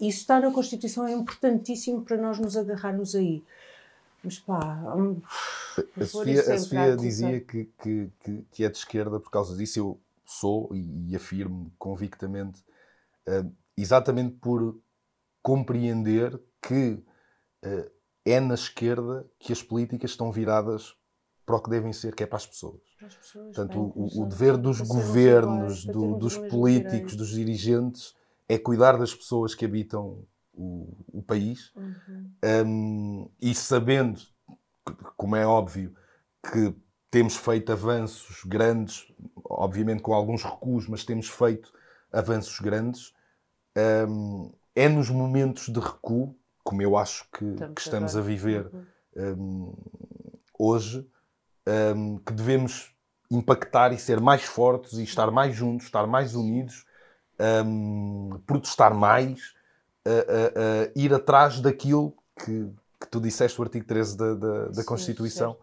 [0.00, 3.42] Isso está na Constituição, é importantíssimo para nós nos agarrarmos aí.
[4.22, 5.20] Mas pá, hum,
[6.00, 8.10] a Sofia, sempre a Sofia dizia que, que,
[8.50, 9.78] que, é de esquerda por causa disso.
[9.78, 12.64] Eu sou e, e afirmo convictamente,
[13.26, 13.44] eh,
[13.76, 14.80] exatamente por
[15.44, 17.04] compreender que
[17.62, 17.92] eh,
[18.24, 20.96] é na esquerda que as políticas estão viradas
[21.46, 22.82] para o que devem ser, que é para as pessoas.
[22.98, 28.14] para as pessoas, Portanto, a o, o dever dos governos, do- dos políticos, dos dirigentes,
[28.48, 32.30] é cuidar das pessoas que habitam o, o país Uhum.
[32.66, 34.20] um, e sabendo,
[35.16, 35.94] como é óbvio,
[36.52, 36.74] que
[37.10, 39.06] temos feito avanços grandes,
[39.44, 41.72] obviamente com alguns recuos, mas temos feito
[42.12, 43.12] avanços grandes,
[44.08, 48.84] um, é nos momentos de recuo, como eu acho que que estamos, a viver Uhum.
[49.16, 49.74] um,
[50.58, 51.06] hoje,
[51.96, 52.94] um, que devemos
[53.30, 56.84] impactar e ser mais fortes e estar mais juntos, estar mais unidos,
[57.66, 59.54] um, protestar mais,
[60.06, 64.64] a- a- a ir atrás daquilo que, que tu disseste, o artigo 13 da, da,
[64.66, 65.56] da Sim, Constituição,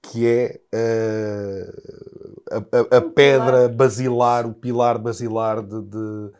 [0.00, 6.32] que é uh, a, a- a pedra basilar, o pilar basilar de, de,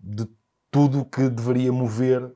[0.00, 0.28] de
[0.70, 2.32] tudo o que deveria mover uh,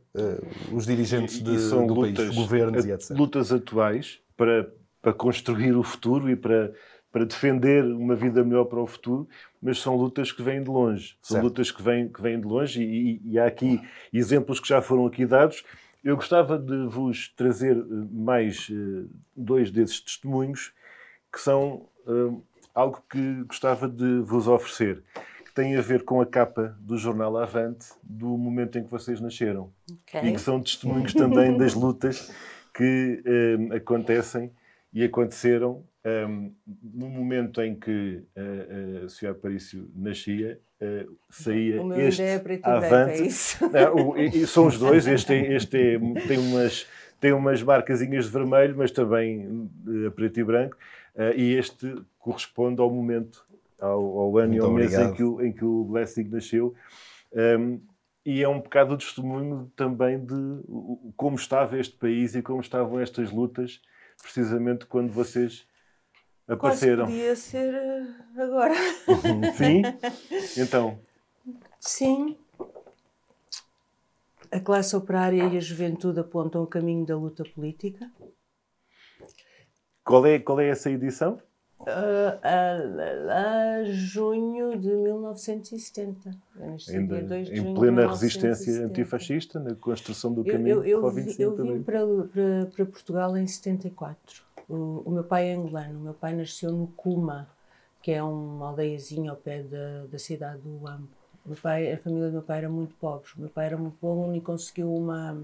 [0.74, 3.10] os dirigentes de, são do lutas, país, os governos a- e etc.
[3.16, 6.72] lutas atuais para, para construir o futuro e para,
[7.12, 9.28] para defender uma vida melhor para o futuro,
[9.60, 11.16] mas são lutas que vêm de longe.
[11.22, 11.44] São Certo.
[11.44, 12.86] lutas que vêm, que vêm de longe e,
[13.26, 13.80] e- e há aqui
[14.12, 15.62] exemplos que já foram aqui dados.
[16.02, 19.04] Eu gostava de vos trazer eh, mais eh,
[19.36, 20.72] dois desses testemunhos
[21.32, 21.86] que são
[22.74, 25.02] algo que gostava de vos oferecer,
[25.52, 29.20] que tem a ver com a capa do jornal Avante do momento em que vocês
[29.20, 30.20] nasceram Ok.
[30.30, 32.32] e que são testemunhos também das lutas
[32.74, 33.22] que
[33.70, 34.50] eh, acontecem
[34.94, 36.26] e aconteceram eh,
[36.82, 42.38] no momento em que eh, a Sofia Aparício nascia, eh, saía O meu este é
[42.38, 43.12] preto e branco, avante.
[43.22, 43.70] é isso?
[43.70, 46.86] Não, o- e- são os dois, este, é- este é- tem umas
[47.20, 50.76] tem umas marcazinhas de vermelho, mas também eh, a preto e branco,
[51.14, 53.44] eh, e este corresponde ao momento,
[53.82, 55.16] ao, ao ano e ao mês em obrigado.
[55.16, 56.74] que, o, em que o Blessing nasceu.
[57.32, 57.80] Um,
[58.24, 60.34] e é um bocado o testemunho também de
[61.16, 63.80] como estava este país e como estavam estas lutas,
[64.22, 65.66] precisamente quando vocês
[66.46, 66.52] Quase
[66.90, 67.06] apareceram.
[67.06, 68.06] podia ser eh,
[68.42, 68.74] agora.
[69.56, 69.82] Sim?
[70.56, 71.00] Então,
[71.80, 72.36] Sim.
[74.52, 78.08] A classe operária e a juventude apontam o caminho da luta política.
[80.04, 81.40] qual é, qual é essa edição?
[81.86, 86.30] A, a junho de 1970.
[86.56, 88.86] Eu nasci Ainda dia 2 de em plena resistência 1970.
[88.88, 91.98] antifascista, na construção do Eu, caminho eu, eu, o vi- 25 eu vim para,
[92.32, 94.42] para, para Portugal em 74.
[94.68, 95.98] O, o meu pai é angolano.
[95.98, 97.48] O meu pai nasceu no Cuma,
[98.00, 101.08] que é uma aldeiazinha ao pé da, da cidade do Uambo.
[101.44, 103.28] Meu pai, a família do meu pai era muito pobre.
[103.36, 105.36] O meu pai era muito bom e conseguiu uma,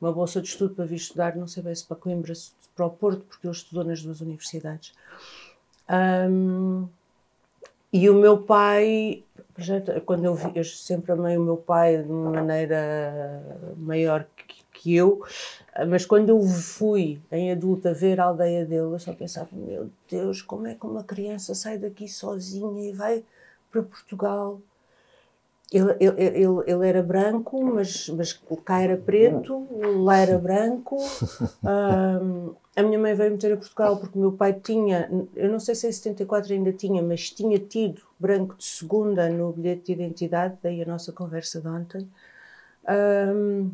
[0.00, 2.86] uma bolsa de estudo para vir estudar, não sei bem se para Coimbra, se para
[2.86, 4.92] o Porto, porque ele estudou nas duas universidades.
[5.90, 6.88] Ahm,
[7.92, 9.24] e o meu pai,
[10.06, 13.42] quando eu vi, eu sempre amei o meu pai de uma maneira
[13.76, 15.24] maior que, que eu,
[15.88, 20.40] mas quando eu fui em adulta ver a aldeia dele, eu só pensava: meu Deus,
[20.40, 23.24] como é que uma criança sai daqui sozinha e vai
[23.72, 24.60] para Portugal?
[25.72, 28.32] Ele, ele, ele, ele era branco, mas, mas
[28.64, 29.66] cá era preto,
[30.04, 30.96] lá era branco.
[31.62, 35.58] Um, a minha mãe veio meter a Portugal porque o meu pai tinha, eu não
[35.60, 39.92] sei se em 74 ainda tinha, mas tinha tido branco de segunda no bilhete de
[39.92, 42.08] identidade, daí a nossa conversa de ontem.
[42.88, 43.72] Um,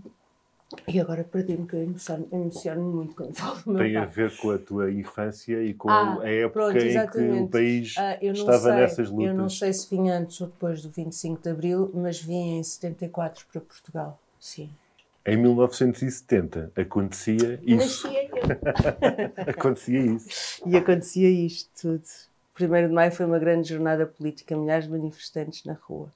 [0.88, 4.03] e agora perdi-me, que eu emociono, emociono muito quando falo do meu Tem pai.
[4.03, 7.49] a ver com a tua infância e com Ah, a época pronto, em que o
[7.49, 9.30] país Ah, estava sei, nessas lutas.
[9.30, 12.62] Eu não sei se vim antes ou depois do 25 de Abril, mas vim em
[12.62, 14.18] 74 para Portugal.
[14.40, 14.70] Sim.
[15.27, 18.07] Em 1970 acontecia isso.
[18.07, 19.51] Nascia eu.
[19.51, 20.62] acontecia isso.
[20.64, 22.05] E acontecia isto tudo.
[22.59, 26.12] 1 de Maio foi uma grande jornada política, milhares de manifestantes na rua.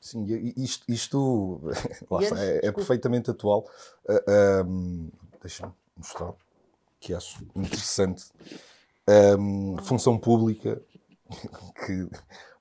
[0.00, 0.26] Sim,
[0.56, 1.60] isto, isto
[2.20, 3.64] está, é, é perfeitamente atual.
[4.08, 5.08] Ah, ahm,
[5.40, 6.34] Deixa-me mostrar,
[6.98, 8.24] que acho interessante.
[9.06, 10.80] Ahm, função pública,
[11.86, 12.08] que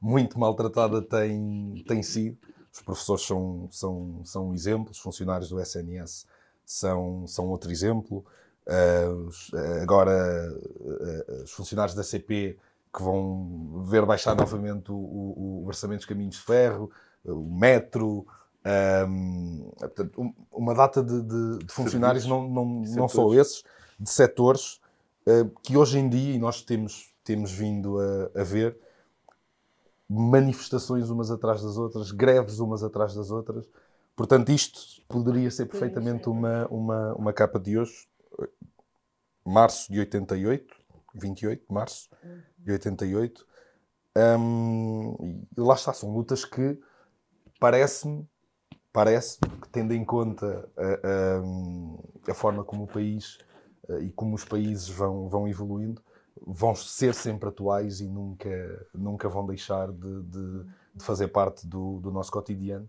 [0.02, 2.38] muito maltratada tem, tem sido.
[2.80, 6.26] Os professores são, são, são um exemplo, os funcionários do SNS
[6.66, 8.26] são, são outro exemplo.
[8.66, 9.52] Ah, os-
[9.82, 12.58] agora, ah, os funcionários da CP
[12.94, 16.90] que vão ver baixar novamente o, o, o orçamento dos caminhos de ferro,
[17.26, 18.26] o metro,
[18.64, 23.64] ahm, portanto, um- uma data de, de- de funcionários, não, não, não só esses,
[24.00, 24.80] de setores,
[25.28, 28.78] ah, que hoje em dia, e nós temos, temos vindo a, a ver,
[30.10, 33.70] manifestações umas atrás das outras, greves umas atrás das outras.
[34.16, 38.08] Portanto, isto poderia ser perfeitamente uma, uma, uma capa de hoje,
[39.46, 40.76] março de 88,
[41.16, 42.10] 28 de março
[42.58, 43.46] de 88.
[44.18, 46.80] Hum, e lá está, são lutas que
[47.60, 48.28] parece-me,
[48.92, 50.84] parece que tendo em conta a,
[52.28, 53.38] a- a forma como o país
[53.90, 56.02] eh, e como os países vão, vão evoluindo,
[56.46, 60.64] vão ser sempre atuais e nunca, nunca vão deixar de, de-
[60.96, 62.88] de fazer parte do, do nosso cotidiano.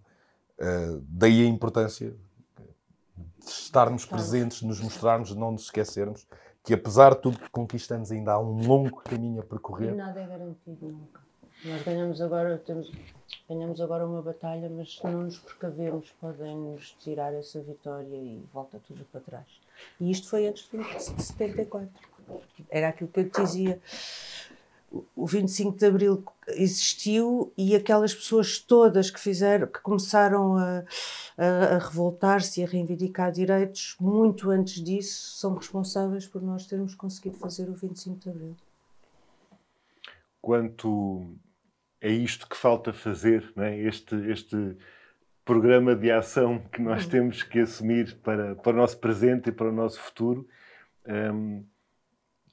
[0.58, 6.26] Eh, daí a importância de estarmos presentes, nos mostrarmos, não nos esquecermos
[6.62, 9.94] que apesar de tudo que conquistamos ainda há um longo caminho a percorrer.
[9.94, 11.20] nada é garantido nunca.
[11.64, 12.90] Nós ganhamos agora, temos,
[13.48, 18.80] ganhamos agora uma batalha, mas se não nos precavemos, podem-nos tirar essa vitória e volta
[18.86, 19.46] tudo para trás.
[20.00, 21.88] E isto foi antes de 74.
[22.68, 23.80] Era aquilo que eu te dizia.
[24.92, 30.82] O- O 25 de Abril existiu e aquelas pessoas todas que fizeram, que começaram a,
[31.38, 36.94] a, a revoltar-se e a reivindicar direitos, muito antes disso, são responsáveis por nós termos
[36.96, 38.56] conseguido fazer o 25 de Abril.
[40.42, 41.34] Quanto
[42.00, 43.78] é isto que falta fazer, não é?
[43.78, 44.76] este, este
[45.44, 49.68] programa de ação que nós temos que assumir para, para o nosso presente e para
[49.68, 50.48] o nosso futuro,
[51.06, 51.62] hum,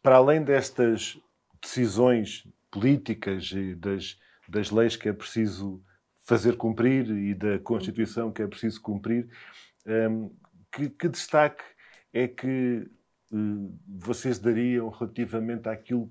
[0.07, 1.19] para além destas
[1.61, 5.83] decisões políticas e das, das leis que é preciso
[6.23, 9.27] fazer cumprir e da Constituição que é preciso cumprir,
[9.85, 10.33] hum,
[10.71, 11.61] que, que destaque
[12.13, 12.89] é que
[13.33, 13.35] eh,
[13.85, 16.09] vocês dariam relativamente àquilo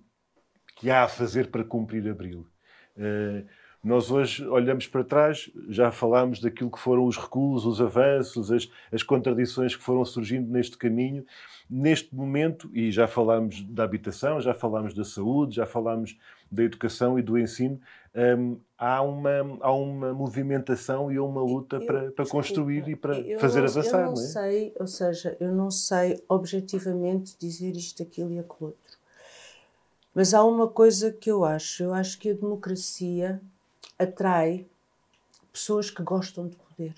[0.77, 2.47] que há a fazer para cumprir Abril?
[2.99, 3.47] Eh,
[3.87, 8.69] nós hoje olhamos para trás, já falámos daquilo que foram os recuos, os avanços, as,
[8.93, 11.25] as contradições que foram surgindo neste caminho.
[11.71, 16.17] Neste momento, e já falámos da habitação, já falámos da saúde, já falámos
[16.51, 17.81] da educação e do ensino,
[18.39, 19.31] hum, há, uma,
[19.61, 23.69] há uma movimentação e uma luta Eu- para, para desculpa, construir e para fazer não-
[23.69, 23.99] avançar.
[24.01, 24.27] Eu não não é?
[24.27, 28.97] sei, ou seja, eu não sei objetivamente dizer isto, aquilo e aquilo outro.
[30.15, 31.83] Mas há uma coisa que eu acho.
[31.83, 33.41] Eu acho que a democracia
[33.99, 34.67] atrai
[35.53, 36.95] pessoas que gostam de poder.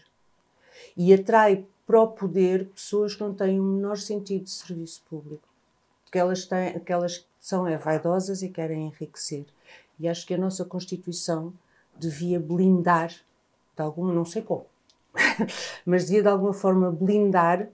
[0.96, 5.46] E atrai para o poder pessoas que não têm o menor sentido de serviço público.
[6.10, 9.44] Que elas, têm, que elas são é, vaidosas e querem enriquecer.
[9.98, 11.52] E acho que a nossa Constituição
[11.96, 14.66] devia blindar, de alguma, não sei como,
[15.84, 17.68] mas devia de alguma forma blindar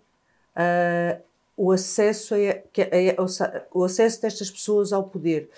[0.56, 1.18] ah,
[1.56, 5.50] o, acesso a, a- sa- o acesso destas pessoas ao poder.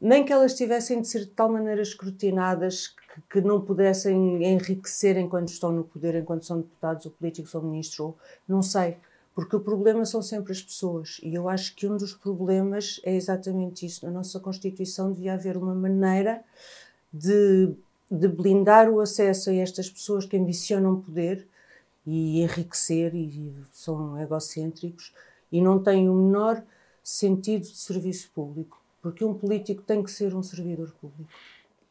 [0.00, 5.18] Nem que elas tivessem de ser de tal maneira escrutinadas que, que não pudessem enriquecer
[5.18, 8.96] enquanto estão no poder, enquanto são deputados ou políticos ou ministros, ou não sei.
[9.34, 11.20] Porque o problema são sempre as pessoas.
[11.22, 14.04] E eu acho que um dos problemas é exatamente isso.
[14.04, 16.42] Na nossa Constituição devia haver uma maneira
[17.12, 17.72] de,
[18.10, 21.46] de blindar o acesso a estas pessoas que ambicionam poder
[22.06, 25.12] e enriquecer e são egocêntricos
[25.52, 26.62] e não têm o menor
[27.02, 28.79] sentido de serviço público.
[29.02, 31.28] Porque um político tem que ser um servidor público.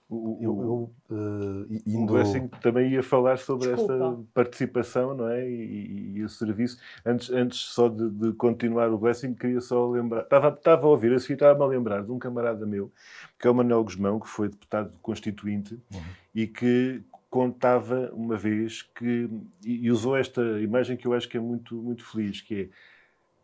[0.10, 2.14] O- o- Eu, eu O indo.
[2.14, 3.94] Blessing também ia falar sobre Desculpa.
[3.94, 5.48] esta participação não é?
[5.48, 6.80] e, e- e o serviço.
[7.06, 10.22] Antes, antes só de, de continuar o Blessing, queria só lembrar.
[10.24, 12.92] Estava, estava a ouvir, a seguir estava-me a lembrar de um camarada meu,
[13.40, 16.02] que é o Manuel Guzmão, que foi deputado constituinte Uhum.
[16.34, 19.30] e que, contava uma vez que,
[19.64, 22.70] e usou esta imagem que eu acho que é muito, muito feliz, que é,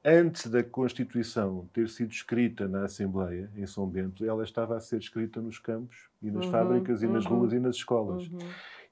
[0.06, 5.00] antes da Constituição ter sido escrita na Assembleia, em São Bento, ela estava a ser
[5.00, 7.40] escrita nos campos e nas Uhum, fábricas e nas uhum.
[7.40, 8.28] ruas e nas escolas.
[8.28, 8.38] Uhum.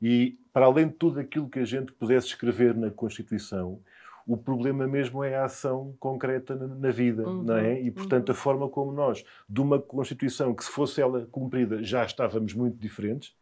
[0.02, 3.80] E, para além de tudo aquilo que a gente pudesse escrever na Constituição,
[4.26, 7.80] o problema mesmo é a ação concreta na, na vida, Uhum, não é?
[7.80, 8.34] E, portanto, uhum.
[8.34, 12.78] a forma como nós, de uma Constituição que, se fosse ela cumprida, já estávamos muito
[12.78, 13.36] diferentes,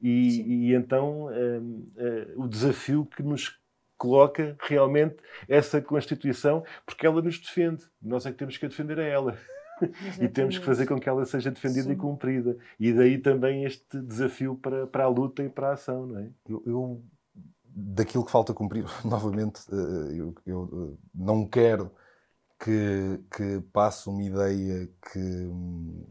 [0.00, 3.61] e, e então hum, eh, o desafio que nos
[4.02, 5.14] coloca realmente
[5.48, 7.84] essa Constituição, porque ela nos defende.
[8.02, 9.38] Nós é que temos que a defender a ela.
[10.20, 11.92] E temos que fazer com que ela seja defendida Sim.
[11.92, 12.56] e cumprida.
[12.80, 16.28] E daí também este desafio para, para a luta e para a ação, não é?
[16.48, 17.02] Eu, eu-
[17.64, 21.90] daquilo que falta cumprir, novamente, eh, eu, eu, eh, não quero
[22.58, 26.04] que, que passe uma ideia que hum,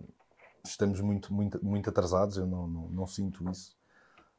[0.66, 3.78] estamos muito, muito, muito atrasados, eu não, não, não sinto isso.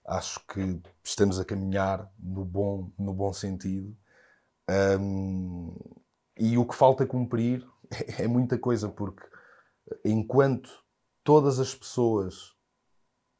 [0.05, 3.97] Acho que estamos a caminhar no bom, no bom sentido.
[4.99, 5.75] Hum,
[6.39, 7.67] e o que falta cumprir
[8.19, 9.23] é muita coisa, porque
[10.05, 10.71] enquanto
[11.23, 12.55] todas as pessoas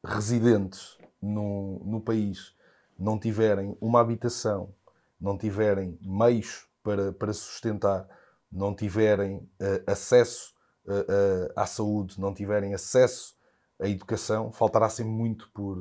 [0.05, 2.55] residentes no, no país
[2.97, 4.73] não tiverem uma habitação,
[5.19, 8.07] não tiverem meios para, para sustentar,
[8.51, 10.53] não tiverem eh, acesso
[10.87, 13.35] eh, eh, à saúde, não tiverem acesso
[13.79, 15.77] à educação, faltará sempre muito por,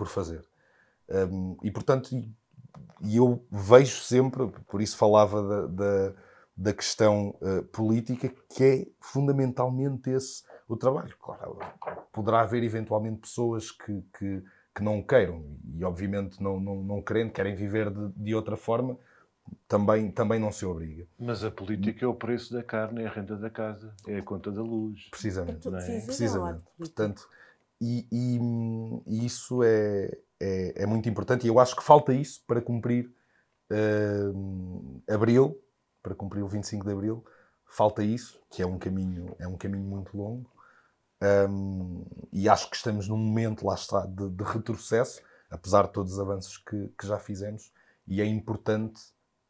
[0.00, 0.42] por fazer.
[1.10, 2.34] Um, e portanto, e,
[3.16, 6.14] eu vejo sempre, por isso falava da, da,
[6.56, 11.14] da questão eh, política, que é fundamentalmente esse o trabalho.
[11.20, 11.58] Claro,
[12.12, 14.42] poderá haver eventualmente pessoas que, que,
[14.74, 15.44] que não queiram
[15.74, 18.96] e, obviamente, não, não, não querendo, querem viver de, de outra forma,
[19.68, 21.06] também, também não se obriga.
[21.18, 24.22] Mas a política é o preço da carne, é a renda da casa, é a
[24.22, 25.08] conta da luz.
[25.10, 25.68] Precisamente.
[25.68, 26.00] Não é?
[26.00, 26.62] viver Precisamente.
[26.78, 27.28] Portanto,
[27.80, 30.10] e, e- isso é,
[30.40, 31.46] é, é muito importante.
[31.46, 33.10] E eu acho que falta isso para cumprir
[34.34, 35.58] hum, Abril,
[36.02, 37.24] para cumprir o 25 de Abril,
[37.66, 40.50] falta isso, que é um caminho, é um caminho muito longo.
[41.22, 45.20] Hum, e acho que estamos num momento, lá está, de, de retrocesso,
[45.50, 47.72] apesar de todos os avanços que, que já fizemos,
[48.06, 49.00] e é importante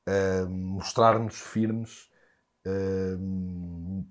[0.09, 2.11] hum, mostrar-nos firmes
[2.67, 4.05] hum,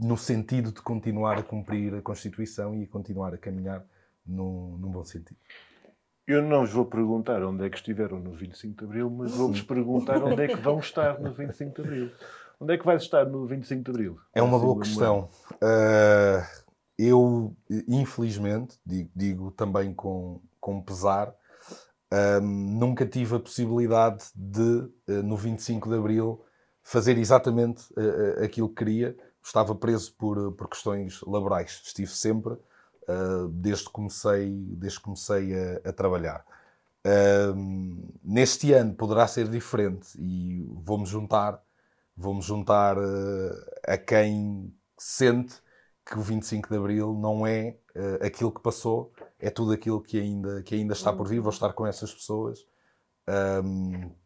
[0.00, 3.84] no sentido de continuar a cumprir a Constituição e continuar a caminhar
[4.26, 5.36] num, num bom sentido.
[6.26, 9.62] Eu não vos vou perguntar onde é que estiveram no 25 de Abril, mas vou-vos
[9.62, 12.10] perguntar onde é que vão estar no 25 de Abril.
[12.58, 14.18] Onde é que vais estar no 25 de Abril?
[14.34, 15.28] É uma boa questão.
[15.62, 16.46] Ah,
[16.98, 17.56] eu,
[17.88, 21.34] infelizmente, digo, digo também com, com pesar,
[22.12, 26.44] ah, nunca tive a possibilidade de, ah, no 25 de Abril,
[26.82, 28.00] fazer exatamente ah,
[28.40, 29.16] ah, aquilo que queria.
[29.42, 31.82] Estava preso por, por questões laborais.
[31.84, 32.56] Estive sempre,
[33.08, 36.44] ah, desde que comecei, desde que comecei a, a trabalhar.
[37.04, 37.54] Ah,
[38.22, 41.62] neste ano poderá ser diferente e vou-me juntar
[42.20, 45.54] vou-me juntar eh, a quem sente
[46.04, 50.20] que o 25 de Abril não é eh, aquilo que passou, é tudo aquilo que
[50.20, 51.40] ainda, que ainda está por vir.
[51.40, 52.66] Vou estar com essas pessoas,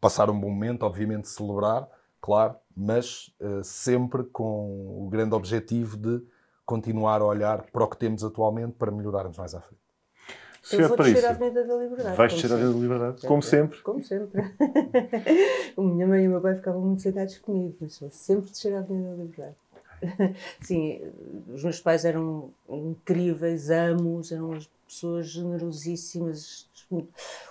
[0.01, 1.87] passar um bom momento, obviamente celebrar,
[2.19, 6.21] claro, mas eh, sempre com o grande objetivo de
[6.65, 9.85] continuar a olhar para o que temos atualmente para melhorarmos mais à frente.
[10.61, 12.17] Senhor eu vou descer à Avenida da Liberdade.
[12.17, 12.55] vais descer a.
[12.55, 13.81] Avenida da Liberdade, como sempre.
[13.83, 14.41] Como sempre.
[15.77, 18.73] a minha mãe e o meu pai ficavam muito zangados comigo, mas vou sempre descer
[18.73, 19.55] à Avenida da Liberdade.
[20.61, 21.01] Sim,
[21.53, 26.67] os meus pais eram incríveis, amos, eram as pessoas generosíssimas,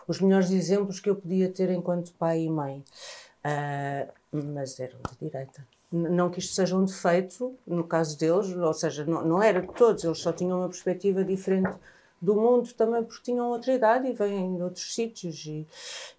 [0.08, 2.82] os melhores exemplos que eu podia ter enquanto pai e mãe.
[3.44, 4.08] Ah,
[4.42, 5.66] mas eram de direita.
[5.92, 9.72] Não que isto seja um defeito, no caso deles, ou seja, não, não era de
[9.74, 11.70] todos, eles só tinham uma perspectiva diferente
[12.20, 15.66] do mundo também porque tinham outra idade e vêm de outros sítios e,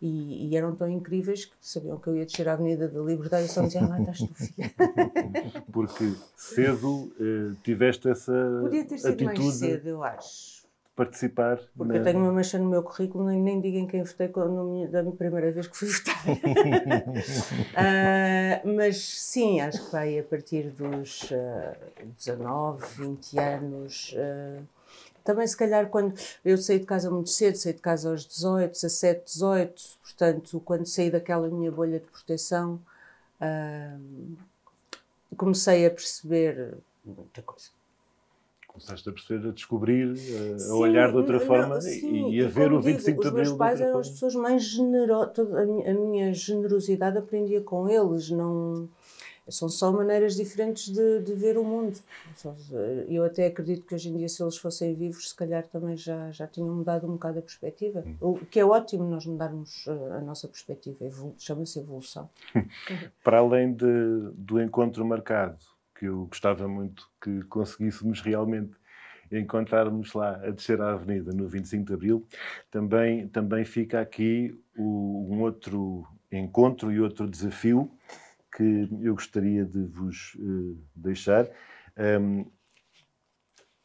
[0.02, 3.48] e, e eram tão incríveis que sabiam que eu ia descer à Avenida da Liberdade
[3.48, 4.72] e só diziam, lá estás tu filha.
[5.74, 10.55] Porque cedo eh, tiveste essa Podia ter sido atitude mais cedo, eu acho.
[10.96, 11.60] Participar.
[11.78, 14.28] Porque na- eu tenho uma mancha no meu currículo, nem, nem digo em quem votei
[14.30, 16.16] quando- da primeira vez que fui votar.
[17.76, 21.76] Ah, mas sim, acho que vai a partir dos ah,
[22.18, 24.16] 19, 20 anos.
[24.18, 24.62] ah,
[25.24, 28.74] também, se calhar, quando eu saí de casa muito cedo, saí de casa aos 18,
[28.74, 32.80] 17, 18, portanto, quando saí daquela minha bolha de proteção,
[33.42, 33.98] ah,
[35.36, 37.70] comecei a perceber muita coisa.
[38.76, 42.44] Começaste a perceber, a descobrir, a- a Sim, olhar de outra não, forma sim, e,
[42.44, 44.14] a ver o 25 digo, de Abril Os meus pais eram outra as forma.
[44.30, 48.90] pessoas mais generosas, a minha, a minha generosidade aprendia com eles, não...
[49.48, 51.96] São só maneiras diferentes de, de ver o mundo.
[53.08, 56.32] Eu até acredito que hoje em dia, se eles fossem vivos, se calhar também já,
[56.32, 58.04] já tinham mudado um bocado a perspectiva.
[58.20, 60.98] O que é ótimo nós mudarmos a nossa perspectiva.
[61.38, 62.28] Chama-se evolução.
[63.24, 63.86] Para além de,
[64.34, 65.60] do encontro marcado,
[65.98, 68.76] que eu gostava muito que conseguíssemos realmente
[69.32, 72.28] encontrarmos lá a descer a avenida no 25 de Abril,
[72.70, 77.90] também, também fica aqui o, um outro encontro e outro desafio
[78.56, 81.48] que eu gostaria de vos uh, deixar.
[81.98, 82.46] Um,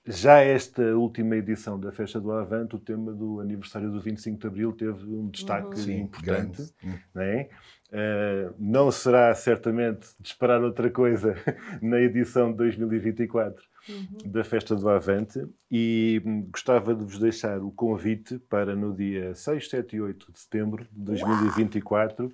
[0.07, 4.47] já esta última edição da Festa do Avante, o tema do aniversário do 25 de
[4.47, 5.99] Abril teve um destaque uhum.
[5.99, 6.63] importante.
[6.63, 7.49] Sim, não, é?
[7.91, 11.35] Uh, não será certamente de esperar outra coisa
[11.83, 14.31] na edição de 2024 uhum.
[14.31, 19.35] da Festa do Avante e hum, gostava de vos deixar o convite para no dia
[19.35, 22.33] 6, 7 e 8 de setembro de 2024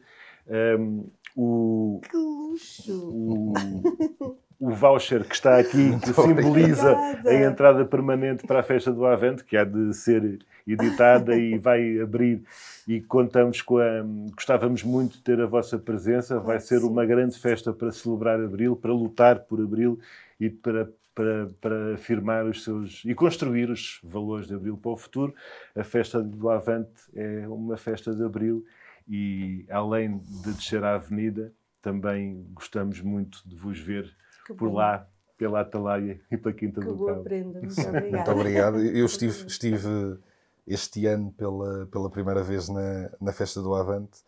[0.78, 3.11] um, o, que luxo!
[3.11, 3.52] O,
[4.59, 7.30] o voucher que está aqui, que simboliza obrigada.
[7.30, 12.00] a entrada permanente para a festa do Avante, que há de ser editada e vai
[12.00, 12.42] abrir.
[12.86, 14.02] E contamos com a.
[14.34, 16.38] Gostávamos muito de ter a vossa presença.
[16.38, 19.98] Vai ser uma grande festa para celebrar Abril, para lutar por Abril
[20.38, 24.96] e para para, para afirmar os seus e construir os valores de Abril para o
[24.98, 25.34] futuro.
[25.74, 28.62] A festa do Avante é uma festa de Abril
[29.09, 34.14] e além de descer à avenida, também gostamos muito de vos ver
[34.47, 34.76] que por bom.
[34.76, 37.61] lá, pela Atalaia e pela Quinta que do boa Prenda.
[37.61, 38.16] Muito obrigada.
[38.16, 38.80] Muito obrigado.
[38.80, 40.18] Eu estive, estive
[40.66, 44.20] este ano pela, pela primeira vez na, na festa do Avante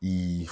[0.00, 0.46] e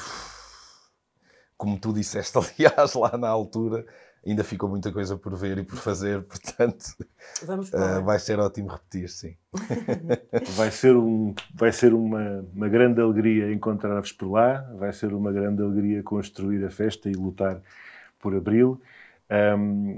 [1.56, 3.86] como tu disseste, aliás, lá na altura,
[4.26, 6.84] ainda ficou muita coisa por ver e por fazer, portanto
[7.42, 9.36] uh, vai ser ótimo repetir, sim.
[10.56, 15.30] vai ser, um, vai ser uma, uma grande alegria encontrar-vos por lá, vai ser uma
[15.30, 17.60] grande alegria construir a festa e lutar
[18.24, 18.80] por Abril.
[19.30, 19.96] Um,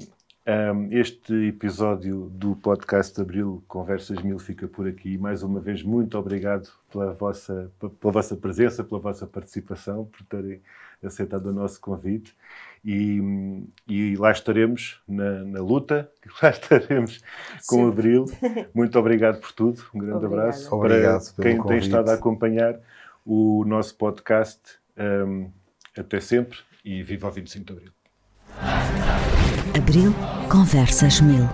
[0.49, 5.16] um, este episódio do podcast Abril Conversas Mil fica por aqui.
[5.16, 10.61] Mais uma vez, muito obrigado pela vossa, pela vossa presença, pela vossa participação, por terem
[11.05, 12.37] aceitado o nosso convite
[12.85, 16.11] e, e lá estaremos na, na, luta,
[16.43, 17.22] lá estaremos
[17.68, 18.24] com o Abril.
[18.74, 20.49] Muito obrigado por tudo, um grande Obrigada.
[20.49, 21.68] abraço obrigado para quem convite.
[21.68, 22.81] tem estado a acompanhar
[23.24, 24.61] o nosso podcast.
[24.99, 25.49] Um,
[25.97, 27.95] até sempre e viva o 25 de Abril.
[29.77, 30.14] Abril
[30.49, 31.47] Conversas Mil.